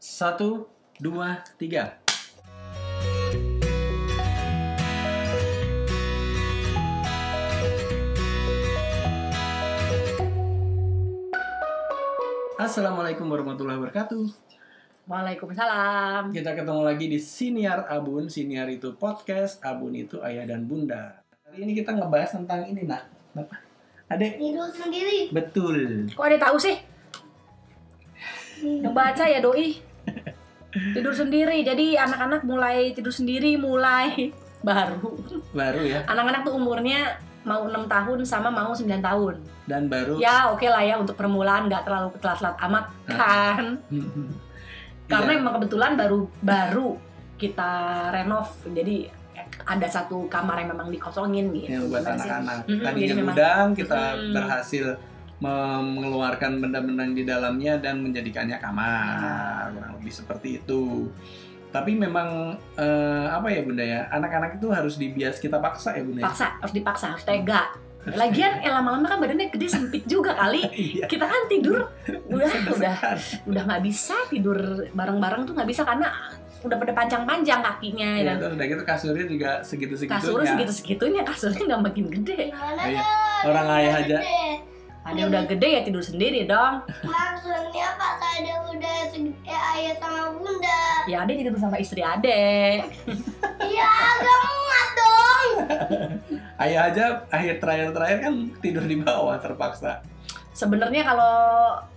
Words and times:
Satu, 0.00 0.64
dua, 0.96 1.44
tiga. 1.60 2.00
Assalamualaikum 12.56 13.28
warahmatullahi 13.28 13.76
wabarakatuh. 13.76 14.24
Waalaikumsalam. 15.04 16.32
Kita 16.32 16.56
ketemu 16.56 16.80
lagi 16.80 17.04
di 17.12 17.20
Siniar 17.20 17.84
Abun. 17.92 18.32
Siniar 18.32 18.72
itu 18.72 18.96
podcast, 18.96 19.60
Abun 19.60 19.92
itu 19.92 20.16
ayah 20.24 20.48
dan 20.48 20.64
bunda. 20.64 21.20
Hari 21.44 21.60
ini 21.68 21.76
kita 21.76 21.92
ngebahas 21.92 22.40
tentang 22.40 22.64
ini, 22.64 22.88
nak. 22.88 23.04
Apa? 23.36 23.52
Adek? 24.16 24.40
Tidur 24.40 24.72
sendiri. 24.72 25.28
Betul. 25.28 26.08
Kok 26.16 26.24
ada 26.24 26.40
tahu 26.40 26.56
sih? 26.56 26.88
Yang 28.64 28.96
baca 28.96 29.24
ya 29.28 29.44
doi. 29.44 29.89
Tidur 30.70 31.10
sendiri. 31.10 31.60
Jadi 31.60 31.94
anak-anak 31.94 32.42
mulai 32.42 32.90
tidur 32.90 33.10
sendiri 33.10 33.54
mulai 33.54 34.30
baru. 34.62 35.10
Baru 35.50 35.82
ya. 35.82 36.06
Anak-anak 36.06 36.46
tuh 36.46 36.54
umurnya 36.54 37.18
mau 37.40 37.64
6 37.64 37.88
tahun 37.88 38.18
sama 38.22 38.48
mau 38.48 38.70
9 38.70 38.86
tahun. 39.00 39.34
Dan 39.64 39.88
baru. 39.88 40.18
Ya 40.18 40.48
oke 40.48 40.64
lah 40.64 40.82
ya 40.82 40.94
untuk 40.94 41.14
permulaan 41.14 41.66
nggak 41.66 41.82
terlalu 41.82 42.08
telat-telat 42.16 42.56
amat 42.60 42.84
kan. 43.06 43.80
Karena 45.06 45.30
Iya. 45.32 45.40
emang 45.40 45.54
kebetulan 45.56 45.92
baru 45.96 46.28
baru 46.38 46.88
kita 47.34 47.72
renov. 48.12 48.46
Jadi 48.64 49.10
ada 49.60 49.86
satu 49.86 50.28
kamar 50.28 50.62
yang 50.62 50.70
memang 50.70 50.88
dikosongin 50.88 51.50
gitu. 51.50 51.66
yang 51.68 51.84
buat 51.90 52.04
anak-anak. 52.04 52.68
Tadinya 52.68 53.14
memang- 53.16 53.34
gudang, 53.34 53.68
kita 53.74 54.00
Mm. 54.14 54.32
berhasil 54.32 54.86
mengeluarkan 55.40 56.60
benda-benda 56.60 57.04
di 57.06 57.24
dalamnya 57.24 57.76
dan 57.76 58.00
menjadikannya 58.00 58.56
Ya. 58.56 58.62
kamar, 58.62 59.72
kurang 59.72 59.92
lebih 59.96 60.12
seperti 60.12 60.48
itu. 60.58 61.08
Tapi 61.70 61.94
memang 61.94 62.54
eh, 62.74 63.26
apa 63.26 63.46
ya 63.46 63.62
bunda 63.62 63.80
ya, 63.80 64.00
anak-anak 64.10 64.58
itu 64.58 64.68
harus 64.68 64.94
dibias 64.96 65.38
kita 65.38 65.56
paksa 65.56 65.94
ya 65.94 66.02
bunda. 66.02 66.20
ya? 66.20 66.26
Paksa, 66.26 66.46
harus 66.58 66.74
dipaksa, 66.74 67.06
harus 67.14 67.24
tega. 67.24 67.70
Lagian 68.00 68.58
eh, 68.58 68.68
lama-lama 68.68 69.06
kan 69.06 69.20
badannya 69.20 69.48
gede 69.48 69.68
sempit 69.68 70.02
juga 70.04 70.32
kali. 70.34 70.64
Iya. 70.72 71.04
Kita 71.06 71.24
kan 71.24 71.46
tidur 71.46 71.84
udah 72.26 72.48
udah 72.74 72.96
udah 73.46 73.62
nggak 73.68 73.82
bisa 73.82 74.16
tidur 74.26 74.56
bareng-bareng 74.90 75.44
tuh 75.44 75.52
nggak 75.54 75.68
bisa 75.68 75.84
karena 75.84 76.08
udah 76.60 76.76
pada 76.76 76.92
panjang-panjang 76.92 77.60
kakinya 77.62 78.20
Ya, 78.20 78.24
dan 78.26 78.36
terus 78.36 78.52
udah 78.52 78.66
gitu 78.68 78.82
kasurnya 78.84 79.24
juga 79.24 79.50
segitu-segitunya. 79.64 80.20
kasur 80.20 80.40
segitu-segitunya 80.44 81.22
kasurnya 81.24 81.62
nggak 81.70 81.82
makin 81.86 82.06
gede. 82.10 82.40
Iya. 82.50 83.04
Orang 83.40 83.66
ayah 83.78 83.94
aja. 84.02 84.18
Ada 85.10 85.22
udah 85.26 85.42
gede 85.46 85.68
ya 85.68 85.80
tidur 85.82 86.00
sendiri 86.00 86.40
dong. 86.44 86.74
Maksudnya 87.00 87.88
pas 87.94 88.18
ada 88.18 88.54
udah 88.64 88.98
segede 89.06 89.34
ayah 89.50 89.94
sama 89.96 90.22
bunda. 90.32 90.80
Ya 91.04 91.16
ade 91.20 91.32
tidur 91.36 91.56
sama 91.56 91.76
istri 91.76 92.00
ade. 92.00 92.80
Iya, 93.60 93.86
agak 93.86 94.38
muat 94.42 94.88
dong. 94.92 95.48
Ayah 96.62 96.90
aja 96.90 97.04
akhir 97.28 97.56
terakhir-terakhir 97.58 98.18
kan 98.20 98.34
tidur 98.58 98.82
di 98.82 98.96
bawah 98.96 99.36
terpaksa. 99.36 100.00
Sebenarnya 100.50 101.04
kalau 101.04 101.36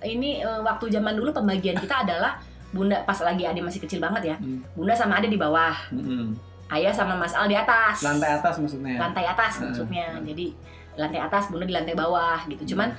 ini 0.02 0.39
eh, 0.39 0.59
waktu 0.61 0.88
zaman 0.89 1.14
dulu 1.14 1.31
pembagian 1.31 1.75
kita 1.75 2.03
adalah 2.03 2.38
bunda 2.70 3.02
pas 3.02 3.17
lagi 3.20 3.44
ade 3.44 3.59
masih 3.59 3.80
kecil 3.80 3.98
banget 3.98 4.23
ya. 4.30 4.38
Hmm. 4.38 4.61
Bunda 4.73 4.94
sama 4.94 5.17
ade 5.17 5.27
di 5.27 5.36
bawah, 5.36 5.73
Mm-mm. 5.89 6.36
ayah 6.70 6.92
sama 6.92 7.16
Mas 7.16 7.33
Al 7.33 7.45
di 7.45 7.55
atas. 7.55 8.02
Lantai 8.02 8.31
atas 8.33 8.55
maksudnya. 8.58 8.95
lantai 9.00 9.25
atas 9.25 9.52
Hmm. 9.58 9.64
maksudnya 9.67 10.05
jadi 10.22 10.48
lantai 10.95 11.19
atas 11.19 11.49
bunda 11.49 11.66
di 11.66 11.73
lantai 11.73 11.95
bawah 11.95 12.45
gitu. 12.47 12.75
Cuman 12.75 12.94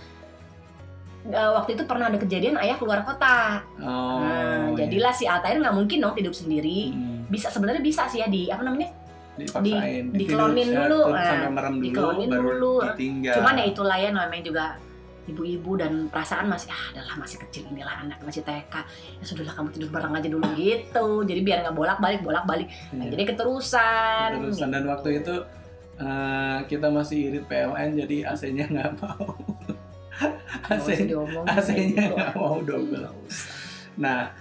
eh, 1.30 1.50
waktu 1.56 1.78
itu 1.78 1.82
pernah 1.88 2.10
ada 2.10 2.18
kejadian 2.20 2.58
ayah 2.60 2.76
keluar 2.76 3.00
kota. 3.06 3.62
Oh. 3.80 4.20
nah, 4.20 4.70
iya. 4.74 4.84
jadilah 4.84 5.12
si 5.14 5.24
Altair 5.24 5.56
nggak 5.60 5.76
mungkin 5.76 5.98
dong 6.02 6.14
tidur 6.16 6.34
sendiri. 6.34 6.92
Mm. 6.92 7.12
bisa 7.24 7.48
sebenarnya 7.48 7.80
bisa 7.80 8.04
sih 8.12 8.20
ya 8.20 8.28
di 8.28 8.52
apa 8.52 8.60
namanya? 8.60 8.92
Dipaksain. 9.34 10.14
di- 10.14 10.28
diklonin 10.28 10.68
ya, 10.70 10.86
dulu, 10.86 11.00
terus 11.10 11.26
nah, 11.26 11.50
merem 11.50 11.74
dulu 11.74 11.84
diklonin 11.88 12.28
baru 12.30 12.48
dulu. 12.54 12.74
ditinggal. 12.92 13.34
Cuman 13.40 13.54
ya 13.58 13.64
itulah 13.66 13.96
ya 13.98 14.08
namanya 14.12 14.44
juga 14.44 14.64
ibu-ibu 15.24 15.80
dan 15.80 15.92
perasaan 16.12 16.52
masih 16.52 16.68
ah 16.68 16.92
adalah 16.92 17.16
masih 17.16 17.40
kecil 17.48 17.64
inilah 17.72 17.96
anak 18.04 18.20
masih 18.20 18.44
TK 18.44 18.74
ya 19.16 19.24
sudahlah 19.24 19.56
kamu 19.56 19.72
tidur 19.72 19.88
bareng 19.88 20.12
aja 20.12 20.28
dulu 20.28 20.46
gitu. 20.52 21.06
Jadi 21.24 21.40
biar 21.40 21.64
nggak 21.64 21.76
bolak 21.80 21.98
balik 21.98 22.20
bolak 22.20 22.44
balik 22.44 22.68
nah, 22.92 23.08
Iya. 23.08 23.16
jadi 23.16 23.22
keterusan. 23.32 24.28
Terusan 24.36 24.68
dan 24.68 24.84
waktu 24.84 25.24
itu 25.24 25.34
eh, 26.00 26.58
kita 26.66 26.88
masih 26.90 27.30
irit 27.30 27.44
PLN 27.46 27.90
jadi 28.04 28.16
AC-nya 28.34 28.66
nggak 28.72 28.92
mau. 29.02 29.36
AC 30.70 30.88
AC-nya 31.44 32.02
nggak 32.14 32.32
mau 32.38 32.58
double. 32.62 33.10
Nah 34.00 34.32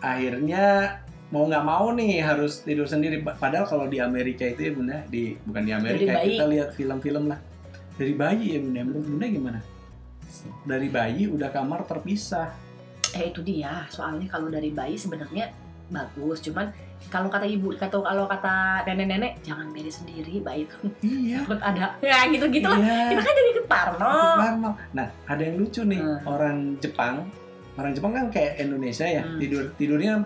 akhirnya 0.00 0.96
mau 1.34 1.50
nggak 1.50 1.64
mau 1.66 1.90
nih 1.94 2.22
harus 2.22 2.62
tidur 2.62 2.86
sendiri. 2.86 3.22
Padahal 3.22 3.66
kalau 3.66 3.86
di 3.90 3.98
Amerika 3.98 4.46
itu 4.46 4.70
ya 4.70 4.72
bunda 4.74 4.98
di 5.10 5.34
bukan 5.42 5.62
di 5.66 5.72
Amerika 5.74 6.22
kita 6.22 6.46
lihat 6.46 6.70
film-film 6.74 7.30
lah. 7.30 7.40
Dari 7.96 8.14
bayi 8.14 8.56
ya 8.56 8.58
bunda. 8.62 8.80
Menurut 8.86 9.06
bunda 9.06 9.26
gimana? 9.26 9.60
Dari 10.62 10.88
bayi 10.90 11.22
udah 11.26 11.50
kamar 11.50 11.88
terpisah. 11.88 12.52
Eh 13.16 13.32
itu 13.32 13.40
dia, 13.40 13.88
soalnya 13.88 14.28
kalau 14.28 14.52
dari 14.52 14.68
bayi 14.74 15.00
sebenarnya 15.00 15.48
bagus, 15.86 16.42
cuman 16.42 16.66
kalau 17.06 17.30
kata 17.30 17.46
ibu, 17.46 17.70
kata 17.72 17.94
kalau 17.94 18.26
kata 18.26 18.82
nenek-nenek 18.84 19.38
jangan 19.40 19.70
beres 19.70 20.02
sendiri 20.02 20.42
itu 20.42 20.76
iya 21.04 21.38
takut 21.46 21.60
ada. 21.62 21.94
Ya 22.02 22.26
gitu-gitu 22.26 22.66
lah. 22.66 22.78
Iya. 22.80 23.14
Kita 23.14 23.20
kan 23.22 23.32
jadi 23.32 23.50
ikut 23.54 23.66
parno. 23.66 24.14
Parno. 24.34 24.70
Nah, 24.90 25.06
ada 25.24 25.42
yang 25.42 25.56
lucu 25.56 25.82
nih, 25.82 26.00
Hmm. 26.02 26.18
orang 26.26 26.56
Jepang. 26.82 27.22
Orang 27.76 27.92
Jepang 27.92 28.12
kan 28.12 28.24
kayak 28.32 28.58
Indonesia 28.58 29.04
ya, 29.04 29.22
Hmm. 29.22 29.38
tidur 29.38 29.62
tidurnya 29.76 30.24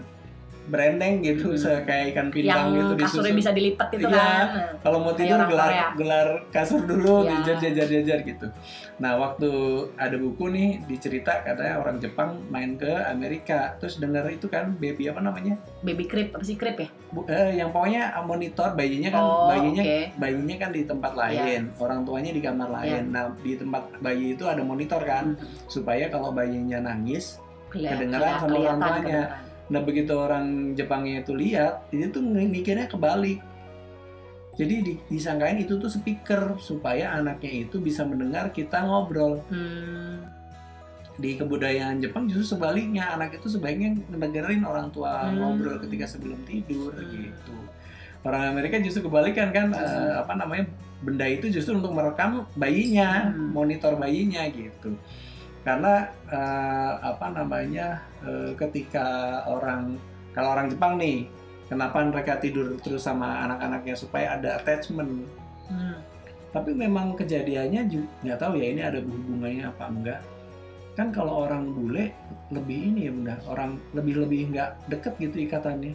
berendeng 0.69 1.25
gitu, 1.25 1.57
Hmm. 1.57 1.83
kayak 1.83 2.05
ikan 2.13 2.27
Yang 2.27 2.35
pindang 2.35 2.67
gitu 2.71 2.93
kasurnya 2.95 3.01
disusun. 3.01 3.39
bisa 3.39 3.51
dilipat 3.51 3.89
itu 3.91 4.07
Iya. 4.07 4.15
kan. 4.15 4.47
Kalau 4.81 4.99
mau 5.01 5.13
tidur 5.13 5.41
gelar 5.41 5.67
Korea. 5.67 5.87
gelar 5.97 6.29
kasur 6.51 6.83
dulu, 6.85 7.25
Iya. 7.25 7.31
dijar 7.41 7.57
jajar 7.59 7.87
jajar 7.89 8.19
gitu. 8.23 8.47
Nah, 9.01 9.17
waktu 9.17 9.51
ada 9.97 10.13
buku 10.15 10.45
nih 10.51 10.69
dicerita 10.85 11.41
katanya 11.41 11.81
orang 11.81 11.97
Jepang 11.97 12.37
main 12.49 12.77
ke 12.77 12.93
Amerika, 13.09 13.73
terus 13.77 13.97
dengar 13.97 14.29
itu 14.29 14.45
kan 14.47 14.77
baby 14.77 15.09
apa 15.09 15.21
namanya? 15.21 15.57
Baby 15.81 16.05
crib, 16.05 16.37
apa 16.37 16.45
sih 16.45 16.55
crib 16.55 16.77
ya? 16.77 16.89
Bu- 17.09 17.25
eh, 17.27 17.57
yang 17.57 17.73
pokoknya 17.73 18.13
monitor 18.23 18.77
bayinya 18.77 19.11
kan 19.11 19.23
Oh, 19.23 19.49
bayinya 19.49 19.83
oke. 19.83 19.99
bayinya 20.21 20.57
kan 20.59 20.71
di 20.71 20.83
tempat 20.85 21.13
lain, 21.15 21.61
orang 21.77 22.05
tuanya 22.05 22.31
di 22.31 22.41
kamar 22.41 22.69
lain. 22.71 23.03
Nah, 23.09 23.33
di 23.41 23.57
tempat 23.57 23.89
bayi 23.99 24.37
itu 24.37 24.45
ada 24.45 24.61
monitor 24.61 25.01
kan, 25.01 25.33
Hmm. 25.33 25.49
supaya 25.67 26.07
kalau 26.07 26.31
bayinya 26.31 26.85
nangis, 26.85 27.41
Kedengeran 27.71 28.35
sama 28.37 28.57
orang 28.59 28.79
tuanya. 28.83 29.23
Nah 29.71 29.81
begitu 29.81 30.13
orang 30.13 30.75
Jepangnya 30.75 31.23
itu 31.23 31.33
lihat, 31.33 31.87
itu 31.95 32.11
tuh 32.11 32.21
mikirnya 32.21 32.91
kebalik. 32.91 33.39
Jadi 34.59 34.75
di- 34.83 35.01
disangkain 35.09 35.63
itu 35.63 35.79
tuh 35.79 35.89
speaker 35.89 36.59
supaya 36.59 37.15
anaknya 37.15 37.65
itu 37.65 37.81
bisa 37.81 38.03
mendengar 38.05 38.51
kita 38.51 38.83
ngobrol. 38.83 39.41
Hmm. 39.49 40.27
Di 41.17 41.39
kebudayaan 41.39 42.03
Jepang 42.03 42.27
justru 42.27 42.59
sebaliknya, 42.59 43.15
anak 43.15 43.41
itu 43.41 43.47
sebaiknya 43.47 43.97
ngedengerin 44.11 44.67
orang 44.67 44.91
tua 44.91 45.31
Hmm. 45.31 45.39
ngobrol 45.39 45.79
ketika 45.81 46.05
sebelum 46.11 46.43
tidur 46.45 46.93
Hmm. 46.93 47.09
gitu. 47.09 47.55
Orang 48.21 48.53
Amerika 48.53 48.77
justru 48.83 49.07
kebalikan 49.09 49.49
kan, 49.49 49.73
Hmm. 49.73 49.81
eh, 49.81 50.13
apa 50.19 50.35
namanya 50.37 50.69
benda 51.01 51.25
itu 51.25 51.49
justru 51.49 51.79
untuk 51.81 51.97
merekam 51.97 52.45
bayinya, 52.53 53.33
Hmm. 53.33 53.57
monitor 53.57 53.97
bayinya 53.97 54.45
gitu. 54.51 54.93
Karena 55.61 56.09
eh, 56.31 56.93
apa 57.05 57.27
namanya 57.37 58.01
eh, 58.25 58.53
ketika 58.57 59.41
orang 59.45 60.01
kalau 60.31 60.55
orang 60.55 60.71
Jepang 60.71 60.95
nih, 60.97 61.27
kenapa 61.67 62.03
mereka 62.07 62.39
tidur 62.39 62.79
terus 62.83 63.03
sama 63.07 63.47
anak-anaknya 63.47 63.95
supaya 63.99 64.39
ada 64.39 64.63
attachment. 64.63 65.27
Hmm. 65.67 65.99
Tapi 66.51 66.75
memang 66.75 67.15
kejadiannya 67.15 67.87
juga 67.87 68.09
nggak 68.27 68.39
tahu 68.43 68.53
ya 68.59 68.67
ini 68.75 68.83
ada 68.83 68.99
hubungannya 69.03 69.65
apa 69.71 69.85
enggak. 69.87 70.21
Kan 70.99 71.15
kalau 71.15 71.47
orang 71.47 71.71
bule 71.71 72.11
lebih 72.51 72.79
ini 72.95 73.07
ya 73.07 73.13
bunda, 73.15 73.35
orang 73.47 73.79
lebih 73.95 74.27
lebih 74.27 74.41
nggak 74.51 74.71
deket 74.91 75.15
gitu 75.23 75.37
ikatannya. 75.47 75.95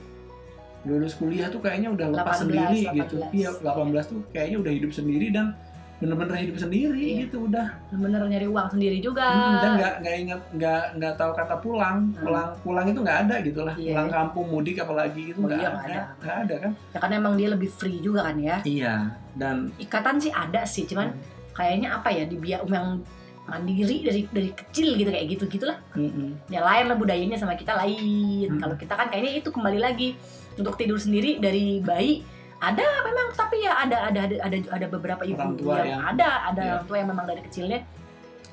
Lulus 0.86 1.18
kuliah 1.18 1.50
tuh 1.50 1.60
kayaknya 1.60 1.92
udah 1.92 2.08
lepas 2.14 2.40
18, 2.40 2.42
sendiri 2.46 2.80
gitu. 2.94 3.16
18. 3.20 3.36
Iya 3.36 3.50
18 3.60 4.12
tuh 4.12 4.20
kayaknya 4.32 4.58
udah 4.64 4.72
hidup 4.72 4.92
sendiri 4.96 5.28
dan 5.34 5.58
bener-bener 5.96 6.36
hidup 6.38 6.58
sendiri 6.60 7.00
Iya. 7.00 7.18
gitu 7.24 7.48
udah. 7.48 7.68
Bener 7.90 8.20
nyari 8.22 8.46
uang 8.46 8.68
sendiri 8.68 9.00
juga. 9.00 9.24
Hmm, 9.26 9.56
dan 9.58 9.72
nggak 9.78 9.94
nggak 10.02 10.16
ingat 10.20 10.42
nggak 10.52 10.82
nggak 11.00 11.14
tahu 11.16 11.32
kata 11.32 11.56
pulang 11.58 11.98
Hmm. 12.12 12.20
pulang 12.20 12.50
pulang 12.62 12.86
itu 12.86 13.00
nggak 13.00 13.20
ada 13.24 13.36
gitu 13.40 13.60
lah 13.62 13.76
Iya. 13.76 13.96
pulang 13.96 14.10
kampung 14.10 14.48
mudik 14.50 14.78
apalagi 14.78 15.32
itu 15.32 15.40
Oh 15.40 15.48
nggak 15.48 15.56
iya, 15.58 15.70
ada 15.72 16.02
nggak 16.20 16.36
ada. 16.42 16.56
kan 16.60 16.72
Ya 16.92 17.00
kan 17.00 17.12
emang 17.12 17.34
dia 17.36 17.48
lebih 17.48 17.70
free 17.70 18.00
juga 18.00 18.24
kan 18.24 18.36
ya. 18.38 18.60
iya 18.64 18.94
dan 19.34 19.72
Ikatan 19.78 20.16
sih 20.18 20.30
ada 20.30 20.64
sih, 20.66 20.84
cuman 20.84 21.10
Hmm. 21.10 21.20
kayaknya 21.54 21.88
apa 21.94 22.10
ya 22.10 22.24
dibiar 22.24 22.64
yang 22.66 23.00
mandiri 23.46 24.02
dari 24.02 24.26
dari 24.28 24.50
kecil 24.52 24.98
gitu 24.98 25.06
kayak 25.06 25.28
gitu 25.30 25.46
gitulah 25.48 25.78
mm-mm. 25.94 26.34
ya 26.48 26.60
lain 26.60 26.90
lah 26.90 26.98
budayanya 26.98 27.38
sama 27.38 27.54
kita 27.54 27.78
lain 27.78 28.50
Hmm. 28.50 28.58
kalau 28.58 28.74
kita 28.74 28.92
kan 28.92 29.06
kayaknya 29.06 29.38
itu 29.38 29.48
kembali 29.48 29.78
lagi 29.78 30.18
untuk 30.58 30.74
tidur 30.74 30.98
sendiri 30.98 31.38
dari 31.38 31.78
bayi 31.78 32.26
ada 32.56 32.88
memang 33.04 33.28
tapi 33.32 33.62
ya 33.62 33.74
ada 33.78 34.08
ada 34.08 34.20
ada 34.26 34.36
ada, 34.42 34.58
ada 34.72 34.86
beberapa 34.88 35.22
ibu 35.22 35.36
Orang 35.36 35.56
tua 35.56 35.76
yang, 35.80 35.88
yang- 35.92 36.04
ada 36.08 36.30
ada 36.50 36.62
Iya. 36.62 36.72
orang 36.74 36.86
tua 36.86 36.98
yang 36.98 37.10
memang 37.12 37.26
dari 37.26 37.42
kecilnya 37.42 37.80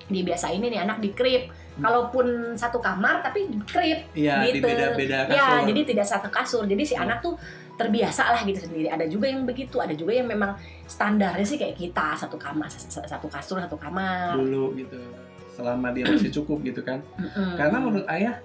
dibiasain 0.04 0.58
nih 0.58 0.82
anak 0.82 0.98
di 0.98 1.10
crib 1.10 1.48
kalaupun 1.74 2.26
satu 2.52 2.78
kamar 2.78 3.22
tapi 3.22 3.48
krip 3.64 4.12
Iya, 4.12 4.44
di 4.44 4.58
gitu. 4.58 4.66
beda-beda 4.66 5.18
kasur. 5.24 5.38
ya 5.38 5.46
jadi 5.64 5.80
tidak 5.86 6.06
satu 6.06 6.28
kasur 6.28 6.62
jadi 6.66 6.82
si 6.82 6.92
Ya. 6.92 7.06
anak 7.06 7.22
tuh 7.22 7.38
terbiasa 7.72 8.28
lah 8.28 8.42
gitu 8.42 8.60
sendiri 8.60 8.86
ada 8.86 9.08
juga 9.08 9.24
yang 9.24 9.48
begitu 9.48 9.80
ada 9.80 9.96
juga 9.96 10.12
yang 10.12 10.28
memang 10.28 10.52
standarnya 10.84 11.40
sih 11.42 11.56
kayak 11.56 11.74
kita 11.74 12.12
satu 12.14 12.36
kamar 12.36 12.68
satu 12.68 13.26
kasur 13.26 13.56
satu 13.58 13.76
kamar 13.76 14.36
dulu 14.36 14.76
gitu. 14.76 15.00
Selama 15.52 15.88
dia 15.90 16.04
masih 16.06 16.32
cukup 16.32 16.60
gitu 16.62 16.80
kan. 16.80 17.00
Karena 17.56 17.76
menurut 17.76 18.08
ayah 18.08 18.40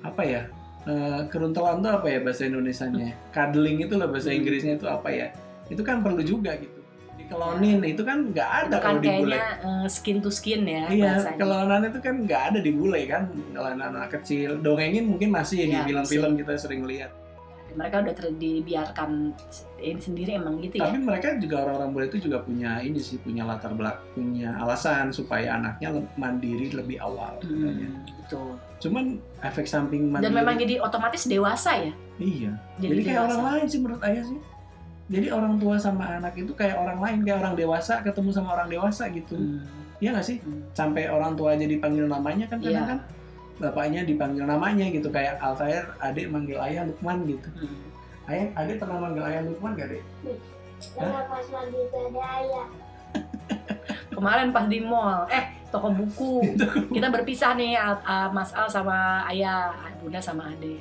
apa 0.00 0.22
ya? 0.22 0.42
Eh, 0.86 1.20
keruntelan 1.28 1.80
tuh 1.80 1.92
apa 1.96 2.06
ya 2.08 2.18
bahasa 2.20 2.44
Indonesianya? 2.48 3.16
Cuddling 3.32 3.84
itu 3.84 3.94
loh 3.96 4.08
bahasa. 4.08 4.30
Inggrisnya 4.32 4.76
itu 4.76 4.86
apa 4.88 5.08
ya? 5.10 5.28
Itu 5.72 5.80
kan 5.80 6.04
perlu 6.04 6.20
juga 6.20 6.54
gitu. 6.60 6.80
Dikelonin 7.14 7.80
itu 7.88 8.02
kan 8.04 8.28
nggak 8.34 8.50
ada 8.68 8.68
itu 8.68 8.76
kan 8.76 8.82
kalau 8.84 9.00
di 9.00 9.08
bule. 9.08 9.36
kayaknya 9.38 9.48
eh, 9.64 9.86
skin 9.88 10.18
to 10.20 10.28
skin 10.28 10.62
ya 10.68 10.82
Iya, 10.92 11.12
kelonan 11.40 11.80
itu 11.88 11.98
kan 12.04 12.14
nggak 12.28 12.42
ada 12.52 12.58
di 12.60 12.70
bule 12.74 13.00
kan. 13.08 13.22
Kalau 13.56 13.68
anak-anak 13.72 14.08
kecil, 14.20 14.50
dongengin 14.60 15.04
mungkin 15.08 15.32
masih 15.32 15.64
ya, 15.64 15.66
di 15.66 15.72
Iya, 15.72 15.82
film-film 15.88 16.32
kita 16.36 16.52
sering 16.60 16.84
lihat. 16.84 17.23
Mereka 17.72 17.96
udah 18.00 18.14
ter- 18.14 18.36
dibiarkan 18.36 19.34
ini 19.76 19.98
sendiri 19.98 20.30
emang 20.34 20.60
gitu 20.60 20.76
ya 20.76 20.86
Tapi 20.86 21.00
mereka 21.00 21.34
juga 21.36 21.56
orang-orang 21.62 21.90
bule 21.90 22.04
itu 22.06 22.18
juga 22.22 22.38
punya 22.38 22.78
ini 22.78 22.96
sih, 22.96 23.16
punya 23.16 23.42
latar 23.42 23.72
belakang, 23.72 24.04
punya 24.12 24.54
alasan 24.56 25.10
supaya 25.10 25.54
anaknya 25.54 25.88
mandiri 26.14 26.70
lebih 26.70 27.00
awal. 27.00 27.34
katanya. 27.38 27.88
Hmm, 27.88 28.04
betul 28.16 28.48
Cuman 28.78 29.04
efek 29.40 29.64
samping 29.64 30.06
mandiri. 30.06 30.24
dan 30.24 30.32
memang 30.34 30.54
jadi 30.56 30.74
otomatis 30.78 31.24
dewasa 31.24 31.72
ya 31.80 31.92
Iya. 32.16 32.52
jadi, 32.78 32.90
Jadi, 32.90 33.00
kayak 33.02 33.18
dewasa. 33.18 33.32
orang 33.32 33.42
lain 33.50 33.66
sih 33.66 33.80
menurut 33.80 34.02
ayah 34.04 34.24
sih. 34.24 34.40
Jadi 35.04 35.26
orang 35.28 35.54
tua 35.58 35.76
sama 35.76 36.04
anak 36.12 36.32
itu 36.34 36.52
kayak 36.52 36.76
orang 36.76 36.96
lain, 36.96 37.18
kayak 37.22 37.38
orang 37.38 37.54
dewasa 37.54 38.00
ketemu 38.00 38.30
sama 38.30 38.48
orang 38.52 38.68
dewasa 38.68 39.04
gitu. 39.10 39.34
Hmm, 39.34 39.60
Iya 39.96 40.10
nggak 40.12 40.26
sih? 40.26 40.38
hmm. 40.38 40.72
Sampai 40.72 41.06
orang 41.06 41.34
tua 41.34 41.52
aja 41.52 41.64
dipanggil 41.64 42.04
namanya 42.04 42.46
kan 42.46 42.56
kadang 42.58 42.72
Iya. 42.78 42.88
kan 42.88 42.98
bapaknya 43.58 44.02
dipanggil 44.02 44.44
namanya 44.44 44.86
gitu 44.90 45.08
kayak 45.08 45.38
Altair 45.38 45.86
adik 46.02 46.30
manggil 46.30 46.58
ayah 46.58 46.82
Lukman 46.86 47.22
gitu. 47.28 47.48
Hmm. 47.54 47.86
Ayah 48.26 48.46
adik 48.58 48.76
pernah 48.82 48.98
manggil 48.98 49.24
ayah 49.26 49.40
Lukman 49.46 49.78
gak 49.78 49.88
dek? 49.94 50.02
Karena 50.94 51.20
pas 51.30 51.46
lagi 51.48 51.76
itu 51.78 51.96
ada 51.96 52.22
ayah. 52.42 52.66
kemarin 54.14 54.48
pas 54.54 54.66
di 54.70 54.78
mall 54.78 55.26
eh 55.28 55.44
toko 55.68 55.90
buku 55.90 56.42
kita 56.94 57.10
berpisah 57.10 57.58
nih 57.58 57.74
Al- 57.74 58.02
Al- 58.06 58.30
Mas 58.30 58.54
Al 58.54 58.70
sama 58.70 59.26
ayah 59.30 59.74
Bunda 59.98 60.22
sama 60.22 60.50
Ade 60.54 60.78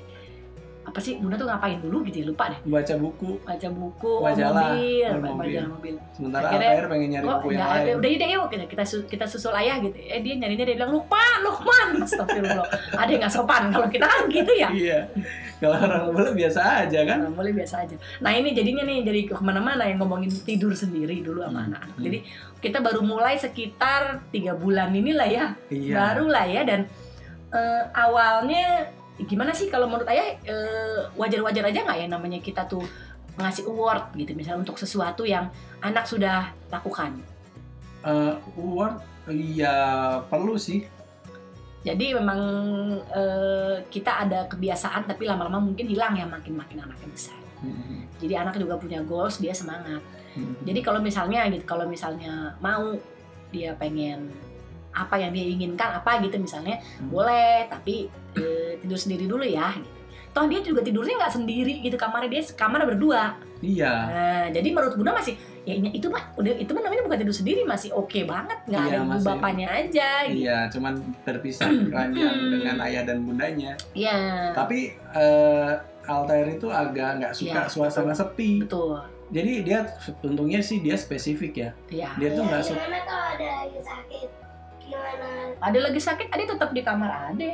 apa 0.84 1.00
sih 1.00 1.16
Bunda 1.16 1.34
tuh 1.34 1.46
ngapain 1.46 1.80
dulu 1.80 2.04
gitu 2.04 2.18
ya 2.20 2.26
lupa 2.28 2.48
deh 2.48 2.60
Baca 2.66 2.94
buku. 2.96 3.40
baca 3.40 3.68
buku 3.70 4.14
Majalah. 4.20 4.52
mobil 4.70 5.08
Oh, 5.08 5.16
baca 5.16 5.32
mobil. 5.32 5.40
majalah 5.56 5.70
mobil 5.72 5.94
Sementara 6.12 6.46
Akhirnya, 6.46 6.70
Altair 6.70 6.86
pengen 6.86 7.10
nyari 7.10 7.26
buku 7.26 7.48
yang 7.50 7.64
ada 7.64 7.80
lain. 7.82 7.96
udah 7.96 8.10
ide 8.10 8.26
yuk 8.28 8.46
kita 8.48 8.66
kita, 8.66 8.84
su- 8.84 9.06
kita 9.06 9.26
susul 9.26 9.54
ayah 9.54 9.80
gitu 9.80 9.96
eh 9.96 10.20
dia 10.20 10.34
nyarinya 10.36 10.66
dia 10.66 10.76
bilang 10.76 10.92
Lukman 10.92 11.38
Lukman 11.42 11.88
Astagfirullah 12.00 12.68
ada 12.94 13.08
yang 13.08 13.22
nggak 13.22 13.34
sopan 13.34 13.64
kalau 13.70 13.88
kita 13.88 14.04
kan 14.04 14.22
gitu 14.28 14.52
ya 14.54 14.70
Iya. 14.70 15.00
Kalau 15.58 15.80
orang 15.80 16.12
bule 16.12 16.32
biasa 16.34 16.60
aja 16.84 17.00
kan. 17.04 17.18
Nah, 17.20 17.32
boleh 17.32 17.56
biasa 17.56 17.76
aja. 17.80 17.96
Nah 18.20 18.32
ini 18.32 18.52
jadinya 18.52 18.84
nih 18.84 19.00
jadi 19.02 19.22
ke 19.26 19.40
mana-mana 19.40 19.88
yang 19.88 19.96
ngomongin 19.98 20.28
tidur 20.44 20.76
sendiri 20.76 21.24
dulu 21.24 21.40
sama 21.40 21.56
Hmm. 21.58 21.68
anak-anak. 21.72 21.96
Hmm. 21.96 22.04
Jadi 22.04 22.18
kita 22.60 22.78
baru 22.78 23.00
mulai 23.00 23.36
sekitar 23.38 24.02
tiga 24.28 24.52
bulan 24.54 24.92
inilah 24.92 25.24
ya, 25.26 25.46
Iya. 25.70 25.96
baru 25.96 26.28
lah 26.28 26.46
ya 26.46 26.62
dan 26.62 26.92
eh, 27.50 27.84
awalnya 27.96 28.92
gimana 29.22 29.54
sih 29.54 29.70
kalau 29.70 29.86
menurut 29.86 30.10
ayah 30.10 30.38
eh, 30.42 31.00
wajar-wajar 31.14 31.70
aja 31.70 31.80
nggak 31.86 32.00
ya 32.02 32.08
namanya 32.10 32.40
kita 32.42 32.66
tuh 32.66 32.82
ngasih 33.38 33.66
award 33.70 34.14
gitu 34.18 34.34
misalnya 34.38 34.62
untuk 34.66 34.78
sesuatu 34.78 35.26
yang 35.26 35.50
anak 35.82 36.06
sudah 36.06 36.54
lakukan. 36.70 37.18
Eh, 38.06 38.36
award 38.58 39.02
iya 39.30 39.76
perlu 40.28 40.58
sih. 40.58 40.86
Jadi 41.84 42.16
memang 42.16 42.40
eh, 43.12 43.76
kita 43.92 44.26
ada 44.26 44.50
kebiasaan 44.50 45.06
tapi 45.06 45.30
lama-lama 45.30 45.62
mungkin 45.62 45.86
hilang 45.90 46.18
ya 46.18 46.26
makin-makin 46.26 46.82
anaknya 46.82 47.10
besar. 47.12 47.40
Hmm. 47.64 48.08
Jadi 48.20 48.34
anak 48.36 48.56
juga 48.60 48.76
punya 48.80 49.04
goals, 49.04 49.40
dia 49.40 49.56
semangat. 49.56 50.04
Hmm. 50.34 50.58
Jadi 50.66 50.80
kalau 50.82 51.00
misalnya 51.04 51.46
gitu, 51.52 51.64
kalau 51.64 51.86
misalnya 51.86 52.56
mau 52.60 52.98
dia 53.54 53.78
pengen 53.78 54.34
apa 54.94 55.18
yang 55.18 55.34
dia 55.34 55.46
inginkan 55.50 55.90
apa 56.02 56.22
gitu 56.22 56.38
misalnya 56.38 56.78
Hmm. 57.02 57.10
boleh 57.10 57.66
tapi 57.66 58.10
eh, 58.36 58.78
tidur 58.78 58.98
sendiri 58.98 59.26
dulu 59.26 59.42
ya. 59.42 59.74
Gitu. 59.74 59.92
Toh 60.30 60.50
dia 60.50 60.60
juga 60.60 60.82
tidurnya 60.82 61.14
nggak 61.16 61.34
sendiri 61.36 61.78
gitu 61.80 61.94
kamarnya 61.94 62.30
dia 62.32 62.42
kamar 62.52 62.82
berdua. 62.84 63.38
Iya. 63.62 63.94
Nah, 64.10 64.46
jadi 64.50 64.68
menurut 64.68 64.98
Bunda 64.98 65.14
masih 65.14 65.38
ya 65.64 65.72
ini 65.72 65.94
itu 65.94 66.10
mah 66.10 66.34
udah 66.34 66.52
itu 66.54 66.68
mah 66.70 66.82
namanya 66.82 67.06
bukan 67.06 67.18
tidur 67.18 67.32
sendiri 67.32 67.62
masih 67.64 67.94
oke 67.94 68.18
banget 68.26 68.58
nggak 68.66 68.82
Iya, 68.82 68.90
ada 68.90 68.98
ibu 68.98 69.08
masih- 69.08 69.28
bapaknya 69.30 69.68
aja 69.70 70.10
gitu. 70.26 70.42
Iya, 70.42 70.58
cuman 70.68 70.94
terpisah 71.22 71.70
ranjang 71.88 72.34
Hmm. 72.36 72.52
dengan 72.52 72.76
ayah 72.82 73.04
dan 73.04 73.18
bundanya. 73.22 73.72
Iya. 73.94 74.18
Tapi 74.52 74.80
eh, 75.14 75.72
Altair 76.04 76.48
itu 76.52 76.68
agak 76.68 77.10
nggak 77.16 77.34
suka 77.34 77.60
Iya, 77.60 77.70
suasana 77.70 78.12
sepi. 78.12 78.60
Betul. 78.60 79.00
Jadi 79.30 79.64
dia 79.64 79.86
untungnya 80.20 80.60
sih 80.60 80.78
dia 80.78 80.94
spesifik 80.94 81.54
ya. 81.56 81.70
Iya. 81.88 82.10
Dia 82.18 82.30
tuh 82.32 82.42
Iya, 82.42 82.50
nggak 82.50 82.64
suka. 82.64 82.78
Gimana 82.80 83.00
kalau 83.04 83.26
ada 83.32 83.48
lagi 83.62 83.80
sakit? 83.80 84.23
Ada 85.64 85.80
lagi 85.80 86.00
sakit, 86.00 86.28
ada 86.28 86.44
tetap 86.44 86.70
di 86.76 86.82
kamar 86.84 87.32
ade. 87.32 87.48